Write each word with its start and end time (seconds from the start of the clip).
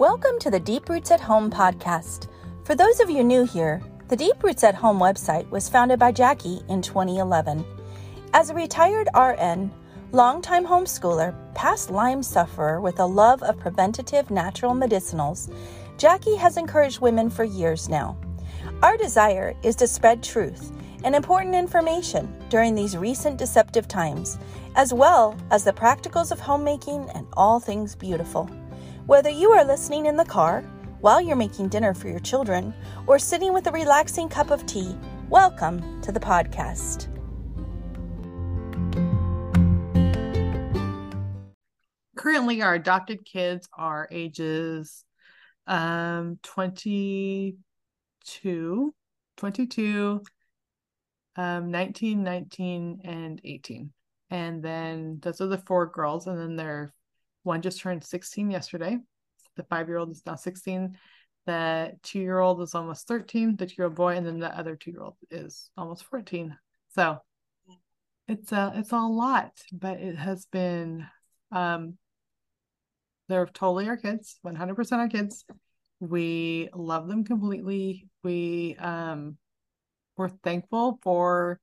Welcome 0.00 0.38
to 0.38 0.50
the 0.50 0.58
Deep 0.58 0.88
Roots 0.88 1.10
at 1.10 1.20
Home 1.20 1.50
podcast. 1.50 2.28
For 2.64 2.74
those 2.74 3.00
of 3.00 3.10
you 3.10 3.22
new 3.22 3.44
here, 3.44 3.82
the 4.08 4.16
Deep 4.16 4.42
Roots 4.42 4.64
at 4.64 4.74
Home 4.74 4.98
website 4.98 5.46
was 5.50 5.68
founded 5.68 5.98
by 5.98 6.10
Jackie 6.10 6.62
in 6.70 6.80
2011. 6.80 7.62
As 8.32 8.48
a 8.48 8.54
retired 8.54 9.10
RN, 9.14 9.70
longtime 10.12 10.64
homeschooler, 10.64 11.34
past 11.54 11.90
Lyme 11.90 12.22
sufferer 12.22 12.80
with 12.80 12.98
a 12.98 13.04
love 13.04 13.42
of 13.42 13.58
preventative 13.58 14.30
natural 14.30 14.72
medicinals, 14.72 15.52
Jackie 15.98 16.36
has 16.36 16.56
encouraged 16.56 17.00
women 17.02 17.28
for 17.28 17.44
years 17.44 17.90
now. 17.90 18.16
Our 18.82 18.96
desire 18.96 19.54
is 19.62 19.76
to 19.76 19.86
spread 19.86 20.22
truth 20.22 20.72
and 21.04 21.14
important 21.14 21.54
information 21.54 22.34
during 22.48 22.74
these 22.74 22.96
recent 22.96 23.36
deceptive 23.36 23.86
times, 23.86 24.38
as 24.76 24.94
well 24.94 25.36
as 25.50 25.62
the 25.62 25.74
practicals 25.74 26.32
of 26.32 26.40
homemaking 26.40 27.10
and 27.10 27.26
all 27.36 27.60
things 27.60 27.94
beautiful. 27.94 28.48
Whether 29.06 29.30
you 29.30 29.50
are 29.52 29.64
listening 29.64 30.06
in 30.06 30.16
the 30.16 30.24
car, 30.24 30.62
while 31.00 31.20
you're 31.20 31.34
making 31.34 31.68
dinner 31.68 31.94
for 31.94 32.08
your 32.08 32.20
children, 32.20 32.72
or 33.06 33.18
sitting 33.18 33.52
with 33.52 33.66
a 33.66 33.72
relaxing 33.72 34.28
cup 34.28 34.50
of 34.50 34.66
tea, 34.66 34.96
welcome 35.30 36.00
to 36.02 36.12
the 36.12 36.20
podcast. 36.20 37.08
Currently, 42.16 42.62
our 42.62 42.74
adopted 42.74 43.24
kids 43.24 43.68
are 43.76 44.06
ages 44.10 45.04
um 45.66 46.38
22, 46.42 48.94
22, 49.36 50.22
um 51.36 51.70
19, 51.70 52.22
19, 52.22 53.00
and 53.04 53.40
18. 53.42 53.92
And 54.28 54.62
then 54.62 55.18
those 55.22 55.40
are 55.40 55.48
the 55.48 55.58
four 55.58 55.86
girls, 55.86 56.26
and 56.26 56.38
then 56.38 56.56
they're 56.56 56.92
one 57.42 57.62
just 57.62 57.80
turned 57.80 58.04
16 58.04 58.50
yesterday. 58.50 58.98
The 59.56 59.64
five 59.64 59.88
year 59.88 59.98
old 59.98 60.10
is 60.10 60.22
now 60.26 60.36
16. 60.36 60.96
The 61.46 61.92
two 62.02 62.20
year 62.20 62.38
old 62.38 62.60
is 62.62 62.74
almost 62.74 63.08
13, 63.08 63.56
the 63.56 63.66
two 63.66 63.74
year 63.78 63.86
old 63.86 63.94
boy, 63.94 64.16
and 64.16 64.26
then 64.26 64.38
the 64.38 64.56
other 64.56 64.76
two 64.76 64.90
year 64.90 65.02
old 65.02 65.16
is 65.30 65.70
almost 65.76 66.04
14. 66.04 66.56
So 66.94 67.18
it's 68.28 68.52
a 68.52 68.72
it's 68.76 68.92
a 68.92 68.98
lot, 68.98 69.52
but 69.72 69.98
it 69.98 70.16
has 70.16 70.46
been 70.46 71.06
um 71.50 71.96
they're 73.28 73.46
totally 73.46 73.88
our 73.88 73.96
kids, 73.96 74.38
100% 74.44 74.92
our 74.92 75.08
kids. 75.08 75.44
We 76.00 76.68
love 76.74 77.06
them 77.08 77.24
completely. 77.24 78.08
We 78.22 78.76
um 78.78 79.36
we're 80.16 80.28
thankful 80.28 80.98
for 81.02 81.60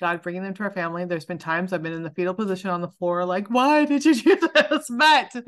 God 0.00 0.22
bringing 0.22 0.42
them 0.42 0.54
to 0.54 0.62
our 0.64 0.70
family. 0.70 1.04
There's 1.04 1.24
been 1.24 1.38
times 1.38 1.72
I've 1.72 1.82
been 1.82 1.92
in 1.92 2.02
the 2.02 2.10
fetal 2.10 2.34
position 2.34 2.70
on 2.70 2.80
the 2.80 2.88
floor, 2.88 3.24
like, 3.24 3.48
why 3.48 3.84
did 3.84 4.04
you 4.04 4.14
do 4.14 4.36
this? 4.54 4.86
But 4.90 5.44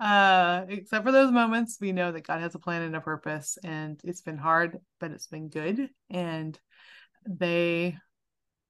uh, 0.00 0.66
except 0.68 1.04
for 1.04 1.12
those 1.12 1.32
moments, 1.32 1.78
we 1.80 1.92
know 1.92 2.12
that 2.12 2.26
God 2.26 2.40
has 2.40 2.54
a 2.54 2.58
plan 2.58 2.82
and 2.82 2.94
a 2.94 3.00
purpose, 3.00 3.58
and 3.64 4.00
it's 4.04 4.20
been 4.20 4.38
hard, 4.38 4.78
but 5.00 5.10
it's 5.10 5.26
been 5.26 5.48
good. 5.48 5.88
And 6.10 6.58
they 7.28 7.96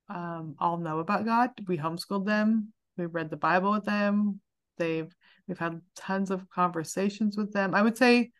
um, 0.08 0.56
all 0.58 0.78
know 0.78 1.00
about 1.00 1.26
God. 1.26 1.50
We 1.66 1.76
homeschooled 1.76 2.26
them. 2.26 2.72
We 2.96 3.06
read 3.06 3.30
the 3.30 3.36
Bible 3.36 3.72
with 3.72 3.84
them. 3.84 4.40
They've 4.78 5.12
we've 5.46 5.58
had 5.58 5.80
tons 5.96 6.30
of 6.30 6.48
conversations 6.50 7.36
with 7.36 7.52
them. 7.52 7.74
I 7.74 7.82
would 7.82 7.98
say 7.98 8.30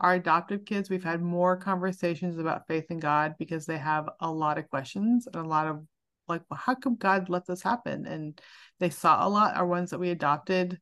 our 0.00 0.14
adoptive 0.14 0.64
kids, 0.64 0.90
we've 0.90 1.04
had 1.04 1.22
more 1.22 1.56
conversations 1.56 2.38
about 2.38 2.66
faith 2.66 2.90
in 2.90 2.98
God 2.98 3.36
because 3.38 3.66
they 3.66 3.78
have 3.78 4.08
a 4.20 4.30
lot 4.30 4.58
of 4.58 4.68
questions 4.68 5.28
and 5.32 5.36
a 5.36 5.48
lot 5.48 5.68
of 5.68 5.82
like, 6.28 6.42
well, 6.50 6.60
how 6.62 6.74
come 6.74 6.96
God 6.96 7.28
let 7.28 7.46
this 7.46 7.62
happen? 7.62 8.06
And 8.06 8.40
they 8.80 8.90
saw 8.90 9.26
a 9.26 9.28
lot. 9.28 9.56
Our 9.56 9.66
ones 9.66 9.90
that 9.90 9.98
we 9.98 10.10
adopted, 10.10 10.80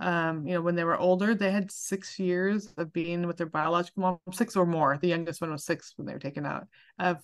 um, 0.00 0.46
you 0.46 0.54
know, 0.54 0.62
when 0.62 0.74
they 0.74 0.84
were 0.84 0.96
older, 0.96 1.34
they 1.34 1.50
had 1.50 1.70
six 1.70 2.18
years 2.18 2.72
of 2.76 2.92
being 2.92 3.26
with 3.26 3.36
their 3.36 3.46
biological 3.46 4.02
mom, 4.02 4.18
six 4.32 4.56
or 4.56 4.66
more. 4.66 4.98
The 4.98 5.08
youngest 5.08 5.40
one 5.40 5.50
was 5.50 5.64
six 5.64 5.92
when 5.96 6.06
they 6.06 6.12
were 6.12 6.18
taken 6.18 6.46
out 6.46 6.66
of 6.98 7.22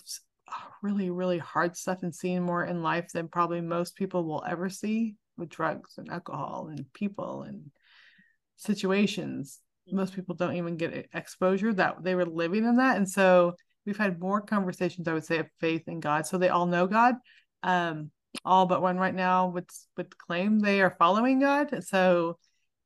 really, 0.81 1.09
really 1.09 1.39
hard 1.39 1.75
stuff 1.75 2.03
and 2.03 2.13
seeing 2.13 2.43
more 2.43 2.63
in 2.63 2.83
life 2.83 3.11
than 3.11 3.27
probably 3.27 3.61
most 3.61 3.95
people 3.95 4.23
will 4.23 4.43
ever 4.47 4.69
see 4.69 5.15
with 5.37 5.49
drugs 5.49 5.97
and 5.97 6.09
alcohol 6.09 6.67
and 6.69 6.85
people 6.93 7.43
and 7.43 7.71
situations. 8.55 9.59
Most 9.91 10.15
people 10.15 10.35
don't 10.35 10.55
even 10.55 10.77
get 10.77 11.09
exposure 11.13 11.73
that 11.73 12.03
they 12.03 12.15
were 12.15 12.25
living 12.25 12.65
in 12.65 12.77
that. 12.77 12.97
And 12.97 13.09
so 13.09 13.55
we've 13.85 13.97
had 13.97 14.19
more 14.19 14.41
conversations, 14.41 15.07
I 15.07 15.13
would 15.13 15.25
say, 15.25 15.39
of 15.39 15.47
faith 15.59 15.83
in 15.87 15.99
God. 15.99 16.25
So 16.25 16.37
they 16.37 16.49
all 16.49 16.65
know 16.65 16.87
God. 16.87 17.15
Um, 17.63 18.11
all 18.43 18.65
but 18.65 18.81
one 18.81 18.97
right 18.97 19.15
now 19.15 19.47
would 19.47 19.69
would 19.97 20.17
claim 20.17 20.59
they 20.59 20.81
are 20.81 20.95
following 20.97 21.39
God. 21.39 21.83
So 21.83 22.37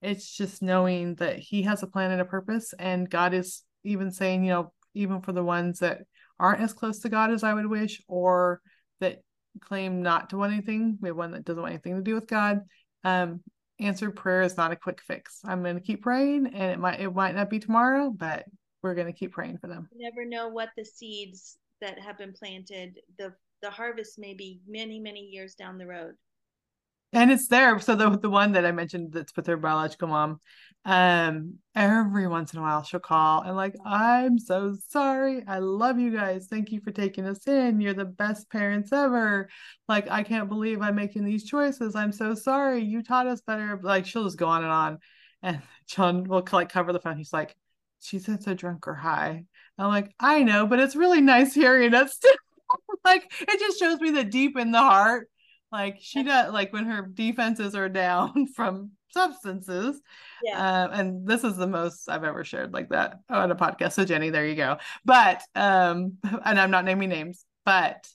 it's 0.02 0.30
just 0.36 0.62
knowing 0.62 1.16
that 1.16 1.40
He 1.40 1.64
has 1.64 1.84
a 1.84 1.88
plan 1.88 2.12
and 2.12 2.22
a 2.22 2.26
purpose, 2.26 2.74
and 2.78 3.10
God 3.10 3.34
is 3.34 3.64
even 3.84 4.12
saying, 4.12 4.44
you 4.44 4.52
know, 4.52 4.74
even 4.94 5.22
for 5.22 5.32
the 5.32 5.44
ones 5.44 5.80
that 5.80 6.02
aren't 6.40 6.62
as 6.62 6.74
close 6.74 7.00
to 7.00 7.10
God 7.10 7.32
as 7.32 7.44
I 7.44 7.54
would 7.54 7.66
wish, 7.66 8.02
or 8.08 8.62
that 9.00 9.22
claim 9.62 10.02
not 10.02 10.30
to 10.30 10.38
want 10.38 10.54
anything. 10.54 10.98
We 11.02 11.10
have 11.10 11.18
one 11.18 11.32
that 11.32 11.46
doesn't 11.46 11.62
want 11.62 11.74
anything 11.74 11.96
to 11.96 12.02
do 12.02 12.16
with 12.16 12.28
God. 12.28 12.62
Um, 13.04 13.42
answered 13.80 14.16
prayer 14.16 14.42
is 14.42 14.58
not 14.58 14.72
a 14.72 14.76
quick 14.76 15.02
fix. 15.02 15.40
I'm 15.46 15.64
going 15.64 15.76
to 15.76 15.82
keep 15.82 16.04
praying, 16.04 16.48
and 16.48 16.72
it 16.72 16.80
might 16.80 17.00
it 17.00 17.14
might 17.14 17.36
not 17.36 17.50
be 17.50 17.60
tomorrow, 17.60 18.12
but 18.16 18.46
we're 18.82 18.96
going 18.96 19.08
to 19.08 19.14
keep 19.14 19.32
praying 19.32 19.58
for 19.58 19.68
them. 19.68 19.90
You 19.92 20.04
never 20.04 20.26
know 20.26 20.50
what 20.50 20.70
the 20.78 20.86
seeds 20.86 21.58
that 21.82 22.00
have 22.00 22.18
been 22.18 22.34
planted, 22.34 23.00
the 23.18 23.34
the 23.62 23.70
harvest 23.70 24.18
may 24.18 24.34
be 24.34 24.62
many, 24.68 25.00
many 25.00 25.20
years 25.20 25.54
down 25.56 25.78
the 25.78 25.86
road. 25.88 26.14
And 27.12 27.32
it's 27.32 27.48
there. 27.48 27.80
So 27.80 27.96
the 27.96 28.18
the 28.18 28.30
one 28.30 28.52
that 28.54 28.66
I 28.66 28.72
mentioned 28.72 29.14
that's 29.14 29.36
with 29.36 29.48
her 29.48 29.58
biological 29.58 30.08
mom, 30.08 30.40
um, 30.86 31.56
every 31.76 32.28
once 32.28 32.54
in 32.54 32.60
a 32.60 32.62
while 32.62 32.84
she'll 32.84 33.00
call 33.00 33.42
and 33.42 33.56
like, 33.56 33.76
I'm 33.84 34.38
so 34.38 34.76
sorry. 34.90 35.44
I 35.48 35.60
love 35.60 36.00
you 36.00 36.16
guys. 36.16 36.48
Thank 36.50 36.72
you 36.72 36.80
for 36.82 36.92
taking 36.92 37.26
us 37.26 37.48
in. 37.48 37.82
You're 37.82 37.94
the 37.96 38.06
best 38.06 38.50
parents 38.52 38.94
ever. 38.94 39.50
Like, 39.88 40.10
I 40.10 40.24
can't 40.24 40.50
believe 40.50 40.82
I'm 40.82 40.96
making 40.96 41.26
these 41.26 41.46
choices. 41.46 41.96
I'm 41.96 42.12
so 42.12 42.36
sorry. 42.36 42.84
You 42.84 43.02
taught 43.02 43.28
us 43.28 43.42
better. 43.42 43.80
Like, 43.82 44.06
she'll 44.06 44.26
just 44.26 44.38
go 44.38 44.48
on 44.48 44.64
and 44.64 44.72
on. 44.72 45.00
And 45.42 45.62
John 45.88 46.26
will 46.26 46.46
like 46.52 46.70
cover 46.70 46.94
the 46.94 47.00
phone. 47.00 47.18
He's 47.18 47.34
like, 47.34 47.56
she 48.02 48.20
said 48.20 48.44
so 48.44 48.54
drunk 48.54 48.88
or 48.88 48.96
high. 48.96 49.46
I'm 49.78 49.88
like, 49.88 50.14
I 50.20 50.44
know, 50.44 50.68
but 50.68 50.80
it's 50.80 50.96
really 50.96 51.22
nice 51.22 51.54
hearing 51.54 51.94
it 51.94 52.10
still. 52.10 52.36
like 53.06 53.32
it 53.42 53.60
just 53.60 53.80
shows 53.80 54.00
me 54.00 54.12
that 54.12 54.32
deep 54.32 54.58
in 54.58 54.72
the 54.72 54.80
heart, 54.80 55.30
like 55.72 55.98
she 56.02 56.24
does 56.24 56.54
like 56.54 56.74
when 56.74 56.86
her 56.86 57.02
defenses 57.02 57.76
are 57.76 57.90
down 57.90 58.48
from 58.56 58.92
substances. 59.12 60.02
Yeah. 60.44 60.60
Uh, 60.60 60.90
and 60.92 61.28
this 61.28 61.44
is 61.44 61.58
the 61.58 61.68
most 61.68 62.10
I've 62.10 62.24
ever 62.24 62.44
shared 62.44 62.74
like 62.74 62.90
that 62.90 63.20
on 63.30 63.52
a 63.52 63.56
podcast. 63.56 63.94
So 63.94 64.06
Jenny, 64.06 64.30
there 64.30 64.46
you 64.46 64.56
go. 64.56 64.78
But 65.06 65.42
um, 65.56 66.18
and 66.46 66.60
I'm 66.60 66.72
not 66.72 66.86
naming 66.86 67.10
names, 67.10 67.46
but 67.66 68.08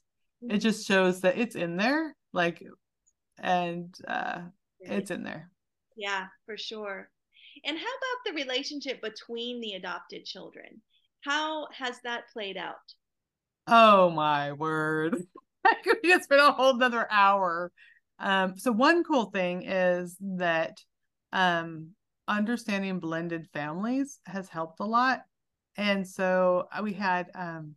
it 0.42 0.46
mm-hmm. 0.46 0.58
just 0.58 0.86
shows 0.86 1.22
that 1.22 1.38
it's 1.38 1.56
in 1.56 1.76
there, 1.76 2.14
like, 2.32 2.62
and 3.38 3.94
uh, 4.06 4.42
it's 4.80 5.10
in 5.10 5.22
there. 5.22 5.50
Yeah, 5.96 6.26
for 6.46 6.56
sure. 6.56 7.08
And 7.64 7.78
how 7.78 7.84
about 7.84 8.24
the 8.26 8.32
relationship 8.32 9.00
between 9.00 9.60
the 9.60 9.72
adopted 9.72 10.24
children? 10.24 10.82
How 11.22 11.66
has 11.72 11.98
that 12.04 12.24
played 12.32 12.56
out? 12.56 12.74
Oh 13.66 14.10
my 14.10 14.52
word. 14.52 15.16
it's 15.84 16.26
been 16.26 16.40
a 16.40 16.52
whole 16.52 16.76
nother 16.76 17.06
hour. 17.10 17.72
Um, 18.18 18.58
so 18.58 18.70
one 18.70 19.02
cool 19.04 19.26
thing 19.26 19.62
is 19.64 20.16
that 20.20 20.78
um, 21.32 21.90
understanding 22.28 23.00
blended 23.00 23.48
families 23.52 24.18
has 24.26 24.48
helped 24.48 24.80
a 24.80 24.84
lot. 24.84 25.22
And 25.76 26.06
so 26.06 26.68
uh, 26.70 26.82
we 26.82 26.92
had 26.92 27.30
um, 27.34 27.74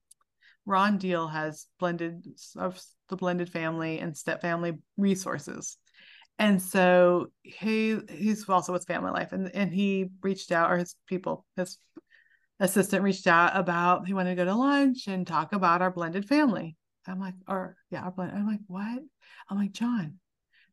Ron 0.66 0.98
Deal 0.98 1.28
has 1.28 1.68
blended 1.80 2.28
of 2.58 2.81
the 3.08 3.16
blended 3.16 3.50
family 3.50 4.00
and 4.00 4.16
step 4.16 4.42
family 4.42 4.78
resources 4.98 5.78
and 6.39 6.62
so 6.62 7.28
he 7.42 7.98
he's 8.10 8.48
also 8.48 8.74
with 8.74 8.86
family 8.86 9.12
life 9.12 9.31
and 9.31 9.54
and 9.56 9.74
he 9.74 10.10
reached 10.22 10.51
out 10.51 10.72
or 10.72 10.78
his 10.78 10.95
people 11.07 11.45
his 11.56 11.78
assistant 12.60 13.04
reached 13.04 13.28
out 13.28 13.56
about 13.56 14.07
he 14.07 14.13
wanted 14.13 14.31
to 14.31 14.36
go 14.36 14.45
to 14.45 14.56
lunch 14.56 15.07
and 15.07 15.25
talk 15.28 15.54
about 15.54 15.81
our 15.81 15.92
blended 15.92 16.28
family. 16.28 16.75
I'm 17.07 17.19
like 17.19 17.36
or 17.48 17.78
yeah 17.89 18.01
our 18.01 18.12
blend 18.12 18.34
i'm 18.34 18.45
like 18.45 18.60
what? 18.68 19.00
I'm 19.50 19.57
like 19.57 19.72
john 19.72 20.19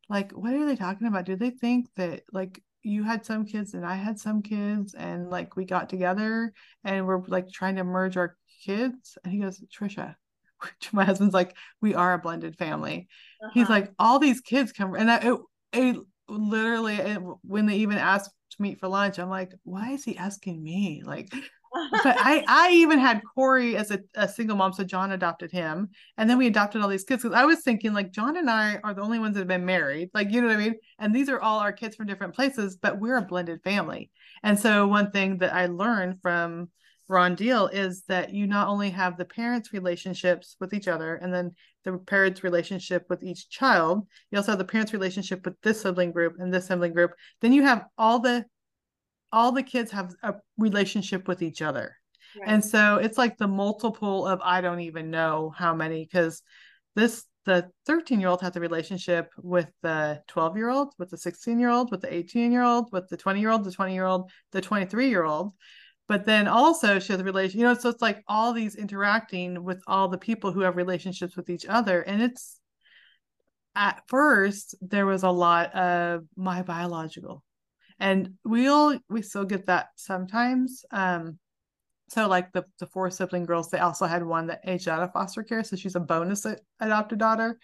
like 0.09 0.33
what 0.33 0.55
are 0.55 0.67
they 0.67 0.77
talking 0.77 1.07
about? 1.07 1.25
Do 1.25 1.37
they 1.37 1.51
think 1.51 1.89
that 1.97 2.23
like 2.33 2.63
you 2.83 3.03
had 3.03 3.25
some 3.25 3.47
kids 3.47 3.73
and 3.75 3.87
i 3.87 3.95
had 3.95 4.19
some 4.19 4.43
kids 4.43 4.95
and 4.95 5.31
like 5.31 5.57
we 5.57 5.65
got 5.65 5.89
together 5.89 6.53
and 6.85 7.07
we're 7.07 7.23
like 7.27 7.51
trying 7.51 7.77
to 7.77 7.85
merge 7.85 8.17
our 8.17 8.37
kids? 8.65 9.17
And 9.25 9.33
he 9.33 9.41
goes 9.41 9.63
tricia 9.75 10.17
my 10.93 11.05
husband's 11.05 11.35
like 11.35 11.57
we 11.81 11.95
are 11.95 12.15
a 12.15 12.19
blended 12.19 12.57
family. 12.57 13.09
Uh-huh. 13.43 13.51
he's 13.55 13.69
like 13.69 13.93
all 13.99 14.19
these 14.19 14.41
kids 14.41 14.73
come 14.73 14.95
and 14.95 15.11
I, 15.11 15.17
it, 15.19 15.39
it 15.75 15.97
literally 16.29 16.95
eh, 17.01 17.19
when 17.43 17.67
they 17.67 17.77
even 17.77 17.99
asked 17.99 18.31
to 18.51 18.63
meet 18.63 18.79
for 18.79 18.89
lunch 18.89 19.19
i'm 19.19 19.29
like 19.29 19.53
why 19.65 19.91
is 19.91 20.05
he 20.05 20.17
asking 20.17 20.63
me 20.63 21.03
like 21.05 21.33
but 22.03 22.17
I 22.19 22.45
I 22.49 22.71
even 22.73 22.99
had 22.99 23.23
Corey 23.35 23.77
as 23.77 23.91
a, 23.91 24.01
a 24.15 24.29
single 24.29 24.57
mom, 24.57 24.73
so 24.73 24.85
John 24.85 25.13
adopted 25.13 25.51
him, 25.51 25.91
and 26.17 26.29
then 26.29 26.39
we 26.39 26.47
adopted 26.47 26.83
all 26.83 26.89
these 26.89 27.05
kids 27.05 27.23
because 27.23 27.37
I 27.37 27.45
was 27.45 27.63
thinking 27.63 27.93
like 27.93 28.13
John 28.13 28.37
and 28.37 28.49
I 28.49 28.79
are 28.85 28.95
the 28.95 29.03
only 29.03 29.19
ones 29.19 29.35
that 29.35 29.41
have 29.41 29.49
been 29.49 29.67
married, 29.67 30.11
like 30.15 30.31
you 30.31 30.41
know 30.41 30.49
what 30.49 30.57
I 30.57 30.61
mean, 30.61 30.75
and 30.99 31.15
these 31.15 31.29
are 31.29 31.41
all 31.41 31.59
our 31.59 31.73
kids 31.73 31.97
from 31.97 32.07
different 32.07 32.35
places, 32.35 32.77
but 32.77 33.01
we're 33.01 33.17
a 33.17 33.23
blended 33.23 33.63
family. 33.63 34.11
And 34.43 34.59
so 34.59 34.87
one 34.87 35.11
thing 35.11 35.39
that 35.39 35.55
I 35.55 35.67
learned 35.67 36.21
from 36.23 36.71
Ron 37.09 37.35
Deal 37.35 37.67
is 37.69 38.03
that 38.09 38.33
you 38.33 38.47
not 38.47 38.69
only 38.69 38.91
have 38.91 39.17
the 39.17 39.25
parents' 39.25 39.73
relationships 39.73 40.57
with 40.61 40.73
each 40.73 40.89
other 40.89 41.17
and 41.17 41.33
then 41.33 41.53
the 41.85 41.99
parents' 41.99 42.43
relationship 42.43 43.05
with 43.11 43.23
each 43.23 43.51
child, 43.51 44.07
you 44.31 44.39
also 44.39 44.53
have 44.53 44.59
the 44.59 44.65
parents' 44.65 44.93
relationship 44.93 45.45
with 45.45 45.61
this 45.63 45.83
sibling 45.83 46.13
group 46.13 46.37
and 46.39 46.53
this 46.53 46.67
sibling 46.67 46.95
group. 46.95 47.13
Then 47.41 47.53
you 47.53 47.63
have 47.63 47.85
all 47.99 48.21
the 48.21 48.45
all 49.33 49.53
the 49.53 49.63
kids 49.63 49.91
have 49.91 50.15
a 50.23 50.35
relationship 50.59 51.27
with 51.27 51.43
each 51.43 51.61
other. 51.61 51.97
Right. 52.39 52.49
And 52.49 52.65
so 52.65 52.97
it's 52.97 53.19
like 53.19 53.37
the 53.37 53.49
multiple 53.49 54.27
of 54.27 54.41
I 54.43 54.61
don't 54.61 54.81
even 54.81 55.11
know 55.11 55.53
how 55.57 55.75
many 55.75 56.05
because 56.05 56.43
this 56.95 57.25
the 57.45 57.69
13 57.87 58.21
year 58.21 58.31
old 58.31 58.41
has 58.41 58.57
a 58.57 58.61
relationship 58.61 59.29
with 59.37 59.69
the 59.83 60.23
12 60.29 60.57
year 60.57 60.71
old, 60.71 60.95
with 60.99 61.11
the 61.11 61.19
16 61.19 61.61
year 61.61 61.69
old, 61.69 61.91
with 61.91 62.01
the 62.01 62.13
18 62.13 62.51
year 62.53 62.63
old, 62.63 62.91
with 62.93 63.09
the 63.09 63.17
20 63.17 63.41
year 63.41 63.51
old, 63.51 63.65
the 63.65 63.73
20 63.73 63.93
year 63.93 64.07
old, 64.07 64.31
the 64.53 64.63
23 64.63 65.11
year 65.11 65.25
old 65.25 65.53
but 66.09 66.25
then 66.25 66.47
also 66.47 66.99
she 66.99 67.13
has 67.13 67.21
a 67.21 67.25
relation 67.25 67.61
you 67.61 67.67
know 67.67 67.75
so 67.75 67.89
it's 67.89 68.03
like 68.03 68.23
all 68.29 68.53
these 68.53 68.77
interacting 68.77 69.63
with 69.65 69.83
all 69.87 70.09
the 70.09 70.19
people 70.19 70.53
who 70.53 70.61
have 70.61 70.77
relationships 70.77 71.37
with 71.37 71.51
each 71.51 71.67
other 71.67 72.03
and 72.03 72.23
it's 72.23 72.61
at 73.75 74.03
first 74.07 74.75
there 74.81 75.07
was 75.07 75.23
a 75.23 75.31
lot 75.31 75.75
of 75.75 76.25
my 76.37 76.63
biological 76.63 77.43
and 77.99 78.35
we'll 78.45 78.99
we 79.09 79.23
still 79.23 79.45
get 79.45 79.67
that 79.67 79.89
sometimes 79.97 80.85
um 80.91 81.39
so 82.09 82.29
like 82.29 82.53
the 82.53 82.65
the 82.79 82.87
four 82.87 83.11
sibling 83.11 83.45
girls 83.45 83.71
they 83.71 83.79
also 83.79 84.07
had 84.07 84.25
one 84.25 84.47
that 84.47 84.61
aged 84.65 84.89
out 84.89 85.03
of 85.03 85.13
foster 85.13 85.43
care 85.43 85.65
so 85.65 85.77
she's 85.77 85.97
a 85.97 86.01
bonus 86.01 86.47
adopted 86.81 87.19
daughter 87.19 87.59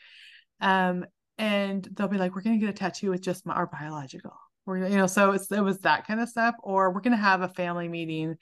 um 0.61 1.05
and 1.39 1.89
they'll 1.95 2.09
be 2.09 2.19
like 2.19 2.35
we're 2.35 2.43
to 2.43 2.57
get 2.59 2.69
a 2.69 2.73
tattoo 2.73 3.11
with 3.11 3.23
just 3.23 3.47
my, 3.47 3.55
our 3.55 3.67
biological 3.67 4.37
we're 4.71 4.89
you 4.89 4.97
know 4.97 5.07
so 5.07 5.33
it's 5.33 5.51
it 5.51 5.61
was 5.61 5.79
that 5.81 6.07
kind 6.07 6.21
of 6.21 6.29
stuff 6.29 6.55
or 6.63 6.93
we're 6.93 7.01
going 7.01 7.17
to 7.17 7.23
have 7.23 7.43
a 7.43 7.49
family 7.49 7.89
meeting. 7.89 8.37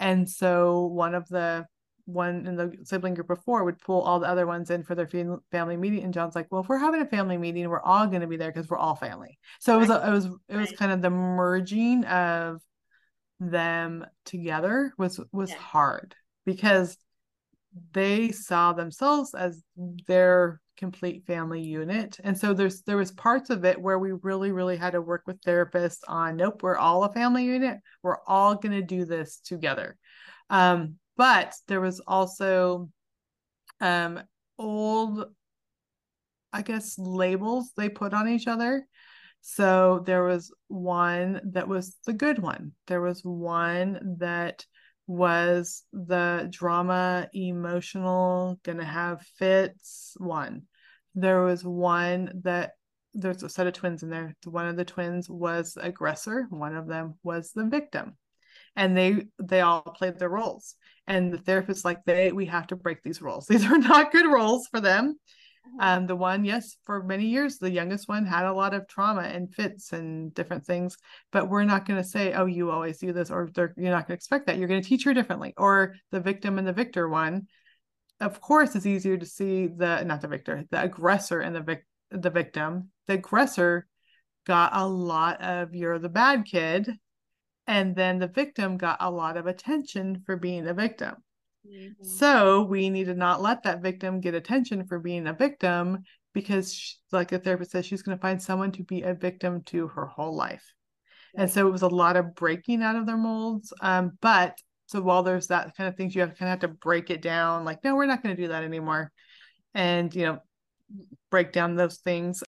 And 0.00 0.28
so 0.28 0.86
one 0.86 1.14
of 1.14 1.28
the 1.28 1.66
one 2.04 2.46
in 2.46 2.56
the 2.56 2.74
sibling 2.84 3.14
group 3.14 3.28
before 3.28 3.64
would 3.64 3.78
pull 3.78 4.02
all 4.02 4.18
the 4.18 4.26
other 4.26 4.46
ones 4.46 4.70
in 4.70 4.82
for 4.82 4.94
their 4.94 5.08
family 5.50 5.76
meeting. 5.76 6.02
And 6.02 6.14
john's 6.14 6.34
like 6.34 6.46
well 6.50 6.62
if 6.62 6.68
we're 6.68 6.78
having 6.78 7.02
a 7.02 7.06
family 7.06 7.36
meeting 7.36 7.68
we're 7.68 7.82
all 7.82 8.06
going 8.06 8.22
to 8.22 8.26
be 8.26 8.36
there 8.36 8.52
because 8.52 8.68
we're 8.68 8.78
all 8.78 8.96
family. 8.96 9.38
So 9.60 9.76
it 9.76 9.80
was 9.80 9.90
a, 9.90 10.06
it 10.06 10.10
was 10.10 10.26
it 10.48 10.56
was 10.56 10.72
kind 10.72 10.92
of 10.92 11.02
the 11.02 11.10
merging 11.10 12.04
of 12.04 12.60
them 13.40 14.06
together 14.24 14.92
was 14.98 15.20
was 15.32 15.50
yeah. 15.50 15.56
hard 15.56 16.14
because 16.44 16.96
they 17.92 18.30
saw 18.30 18.72
themselves 18.72 19.34
as 19.34 19.62
their 20.06 20.60
complete 20.82 21.24
family 21.28 21.60
unit. 21.60 22.18
And 22.24 22.36
so 22.36 22.52
there's 22.52 22.82
there 22.82 22.96
was 22.96 23.12
parts 23.12 23.50
of 23.50 23.64
it 23.64 23.80
where 23.80 24.00
we 24.00 24.10
really 24.10 24.50
really 24.50 24.76
had 24.76 24.94
to 24.94 25.00
work 25.00 25.22
with 25.28 25.40
therapists 25.42 26.00
on 26.08 26.34
nope 26.34 26.60
we're 26.60 26.76
all 26.76 27.04
a 27.04 27.12
family 27.12 27.44
unit. 27.44 27.78
We're 28.02 28.18
all 28.26 28.56
going 28.56 28.72
to 28.72 28.82
do 28.82 29.04
this 29.04 29.38
together. 29.38 29.96
Um, 30.50 30.96
but 31.16 31.54
there 31.68 31.80
was 31.80 32.00
also 32.04 32.90
um, 33.80 34.20
old 34.58 35.24
i 36.52 36.62
guess 36.62 36.98
labels 36.98 37.70
they 37.76 37.88
put 37.88 38.12
on 38.12 38.28
each 38.28 38.48
other. 38.48 38.84
So 39.40 40.02
there 40.04 40.24
was 40.24 40.52
one 40.66 41.40
that 41.52 41.68
was 41.68 41.96
the 42.06 42.12
good 42.12 42.40
one. 42.40 42.72
There 42.88 43.00
was 43.00 43.20
one 43.22 44.16
that 44.18 44.66
was 45.06 45.84
the 45.92 46.48
drama 46.50 47.28
emotional 47.32 48.58
gonna 48.64 48.84
have 48.84 49.22
fits 49.38 50.16
one 50.18 50.62
there 51.14 51.42
was 51.42 51.64
one 51.64 52.40
that 52.44 52.72
there's 53.14 53.42
a 53.42 53.48
set 53.48 53.66
of 53.66 53.74
twins 53.74 54.02
in 54.02 54.10
there 54.10 54.34
one 54.44 54.66
of 54.66 54.76
the 54.76 54.84
twins 54.84 55.28
was 55.28 55.76
aggressor 55.80 56.46
one 56.50 56.74
of 56.74 56.86
them 56.86 57.14
was 57.22 57.52
the 57.52 57.64
victim 57.64 58.16
and 58.76 58.96
they 58.96 59.26
they 59.38 59.60
all 59.60 59.82
played 59.82 60.18
their 60.18 60.30
roles 60.30 60.76
and 61.06 61.32
the 61.32 61.38
therapist 61.38 61.84
like 61.84 61.98
they 62.06 62.32
we 62.32 62.46
have 62.46 62.66
to 62.66 62.76
break 62.76 63.02
these 63.02 63.20
roles 63.20 63.46
these 63.48 63.66
are 63.66 63.78
not 63.78 64.12
good 64.12 64.26
roles 64.26 64.66
for 64.68 64.80
them 64.80 65.16
Mm-hmm. 65.66 65.80
Um, 65.80 66.06
the 66.06 66.16
one, 66.16 66.44
yes, 66.44 66.76
for 66.84 67.02
many 67.02 67.26
years, 67.26 67.58
the 67.58 67.70
youngest 67.70 68.08
one 68.08 68.26
had 68.26 68.46
a 68.46 68.52
lot 68.52 68.74
of 68.74 68.88
trauma 68.88 69.22
and 69.22 69.52
fits 69.54 69.92
and 69.92 70.34
different 70.34 70.66
things. 70.66 70.96
But 71.30 71.48
we're 71.48 71.64
not 71.64 71.86
going 71.86 72.02
to 72.02 72.08
say, 72.08 72.32
"Oh, 72.32 72.46
you 72.46 72.70
always 72.70 72.98
do 72.98 73.12
this," 73.12 73.30
or 73.30 73.50
you're 73.54 73.68
not 73.76 74.06
going 74.06 74.06
to 74.08 74.14
expect 74.14 74.46
that. 74.46 74.58
You're 74.58 74.68
going 74.68 74.82
to 74.82 74.88
teach 74.88 75.04
her 75.04 75.14
differently. 75.14 75.54
Or 75.56 75.94
the 76.10 76.20
victim 76.20 76.58
and 76.58 76.66
the 76.66 76.72
victor 76.72 77.08
one, 77.08 77.46
of 78.22 78.40
course, 78.40 78.74
it's 78.74 78.86
easier 78.86 79.16
to 79.16 79.26
see 79.26 79.66
the 79.66 80.02
not 80.04 80.20
the 80.20 80.28
victor, 80.28 80.64
the 80.70 80.82
aggressor 80.82 81.40
and 81.40 81.54
the 81.54 81.60
vic- 81.60 81.86
the 82.10 82.30
victim. 82.30 82.90
The 83.06 83.14
aggressor 83.14 83.86
got 84.46 84.70
a 84.74 84.86
lot 84.86 85.42
of 85.42 85.74
"you're 85.74 85.98
the 85.98 86.08
bad 86.08 86.44
kid," 86.44 86.88
and 87.66 87.94
then 87.94 88.18
the 88.18 88.28
victim 88.28 88.76
got 88.76 88.98
a 89.00 89.10
lot 89.10 89.36
of 89.36 89.46
attention 89.46 90.22
for 90.24 90.36
being 90.36 90.66
a 90.68 90.74
victim. 90.74 91.16
Mm-hmm. 91.66 92.04
So 92.04 92.62
we 92.62 92.90
need 92.90 93.04
to 93.04 93.14
not 93.14 93.42
let 93.42 93.62
that 93.64 93.82
victim 93.82 94.20
get 94.20 94.34
attention 94.34 94.86
for 94.86 94.98
being 94.98 95.26
a 95.26 95.32
victim 95.32 96.02
because, 96.32 96.74
she, 96.74 96.96
like 97.12 97.28
the 97.28 97.38
therapist 97.38 97.72
says, 97.72 97.86
she's 97.86 98.02
going 98.02 98.16
to 98.16 98.22
find 98.22 98.42
someone 98.42 98.72
to 98.72 98.82
be 98.82 99.02
a 99.02 99.14
victim 99.14 99.62
to 99.66 99.88
her 99.88 100.06
whole 100.06 100.34
life. 100.34 100.72
Right. 101.36 101.42
And 101.42 101.50
so 101.50 101.68
it 101.68 101.70
was 101.70 101.82
a 101.82 101.88
lot 101.88 102.16
of 102.16 102.34
breaking 102.34 102.82
out 102.82 102.96
of 102.96 103.06
their 103.06 103.16
molds. 103.16 103.72
Um, 103.80 104.18
but 104.20 104.58
so 104.86 105.00
while 105.00 105.22
there's 105.22 105.48
that 105.48 105.76
kind 105.76 105.88
of 105.88 105.96
things, 105.96 106.14
you 106.14 106.20
have 106.20 106.36
kind 106.36 106.52
of 106.52 106.60
have 106.60 106.60
to 106.60 106.68
break 106.68 107.10
it 107.10 107.22
down. 107.22 107.64
Like, 107.64 107.82
no, 107.84 107.94
we're 107.94 108.06
not 108.06 108.22
going 108.22 108.36
to 108.36 108.42
do 108.42 108.48
that 108.48 108.64
anymore. 108.64 109.10
And, 109.74 110.14
you 110.14 110.24
know, 110.24 110.38
break 111.30 111.52
down 111.52 111.76
those 111.76 111.96
things. 111.98 112.42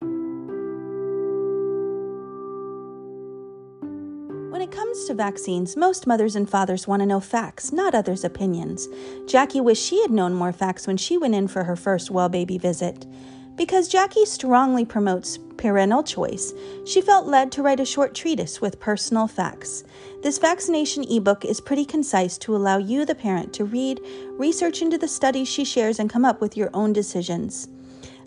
When 4.51 4.61
it 4.61 4.71
comes 4.71 5.05
to 5.05 5.13
vaccines, 5.13 5.75
most 5.75 6.05
mothers 6.05 6.35
and 6.35 6.49
fathers 6.49 6.87
want 6.87 7.01
to 7.01 7.05
know 7.05 7.19
facts, 7.19 7.71
not 7.71 7.95
others' 7.95 8.23
opinions. 8.23 8.87
Jackie 9.25 9.61
wished 9.61 9.83
she 9.83 10.01
had 10.01 10.11
known 10.11 10.33
more 10.33 10.53
facts 10.53 10.85
when 10.85 10.97
she 10.97 11.17
went 11.17 11.35
in 11.35 11.47
for 11.47 11.63
her 11.63 11.75
first 11.75 12.11
well 12.11 12.29
baby 12.29 12.57
visit. 12.57 13.05
Because 13.55 13.87
Jackie 13.87 14.25
strongly 14.25 14.83
promotes 14.83 15.37
parental 15.57 16.01
choice, 16.01 16.53
she 16.85 17.01
felt 17.01 17.27
led 17.27 17.51
to 17.51 17.61
write 17.61 17.79
a 17.79 17.85
short 17.85 18.15
treatise 18.15 18.59
with 18.59 18.79
personal 18.79 19.27
facts. 19.27 19.83
This 20.23 20.39
vaccination 20.39 21.03
ebook 21.03 21.45
is 21.45 21.61
pretty 21.61 21.85
concise 21.85 22.37
to 22.39 22.55
allow 22.55 22.77
you, 22.77 23.05
the 23.05 23.13
parent, 23.13 23.53
to 23.53 23.65
read, 23.65 24.01
research 24.31 24.81
into 24.81 24.97
the 24.97 25.07
studies 25.07 25.47
she 25.47 25.63
shares, 25.63 25.99
and 25.99 26.09
come 26.09 26.25
up 26.25 26.41
with 26.41 26.57
your 26.57 26.71
own 26.73 26.93
decisions. 26.93 27.67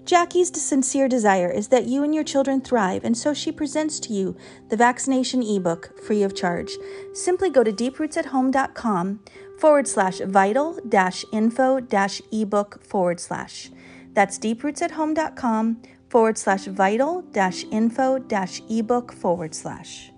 Jackie's 0.04 0.62
sincere 0.62 1.08
desire 1.08 1.50
is 1.50 1.66
that 1.68 1.86
you 1.86 2.04
and 2.04 2.14
your 2.14 2.22
children 2.22 2.60
thrive, 2.60 3.04
and 3.04 3.18
so 3.18 3.34
she 3.34 3.50
presents 3.50 3.98
to 3.98 4.12
you 4.12 4.36
the 4.68 4.76
vaccination 4.76 5.42
ebook 5.42 6.00
free 6.00 6.22
of 6.22 6.36
charge. 6.36 6.70
Simply 7.12 7.50
go 7.50 7.64
to 7.64 7.72
deeprootsathome.com 7.72 9.20
forward 9.58 9.88
slash 9.88 10.20
vital 10.20 10.78
dash 10.88 11.24
info 11.32 11.80
dash 11.80 12.22
ebook 12.30 12.84
forward 12.84 13.18
slash. 13.18 13.70
That's 14.16 14.38
deeprootsathome.com 14.38 15.82
forward 16.08 16.38
slash 16.38 16.64
vital 16.64 17.20
dash 17.32 17.64
info 17.70 18.18
dash 18.18 18.62
ebook 18.70 19.12
forward 19.12 19.54
slash. 19.54 20.10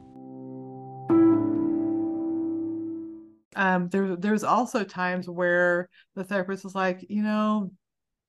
Um, 3.57 3.89
there, 3.89 4.15
there's 4.15 4.45
also 4.45 4.85
times 4.85 5.29
where 5.29 5.89
the 6.15 6.23
therapist 6.23 6.65
is 6.65 6.77
like, 6.77 7.05
you 7.09 7.25
know, 7.25 7.73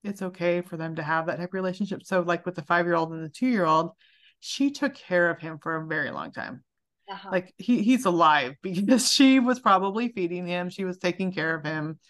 it's 0.02 0.22
okay 0.22 0.60
for 0.60 0.76
them 0.76 0.96
to 0.96 1.04
have 1.04 1.26
that 1.26 1.38
type 1.38 1.50
of 1.50 1.54
relationship. 1.54 2.02
So, 2.02 2.22
like 2.22 2.44
with 2.44 2.56
the 2.56 2.62
five 2.62 2.84
year 2.84 2.96
old 2.96 3.12
and 3.12 3.24
the 3.24 3.28
two 3.28 3.46
year 3.46 3.64
old, 3.64 3.92
she 4.40 4.72
took 4.72 4.96
care 4.96 5.30
of 5.30 5.38
him 5.38 5.58
for 5.62 5.76
a 5.76 5.86
very 5.86 6.10
long 6.10 6.32
time. 6.32 6.64
Uh-huh. 7.08 7.28
Like 7.30 7.54
he 7.58 7.84
he's 7.84 8.06
alive 8.06 8.56
because 8.62 9.12
she 9.12 9.38
was 9.38 9.60
probably 9.60 10.08
feeding 10.08 10.48
him. 10.48 10.68
She 10.68 10.84
was 10.84 10.98
taking 10.98 11.30
care 11.30 11.54
of 11.54 11.64
him 11.64 12.00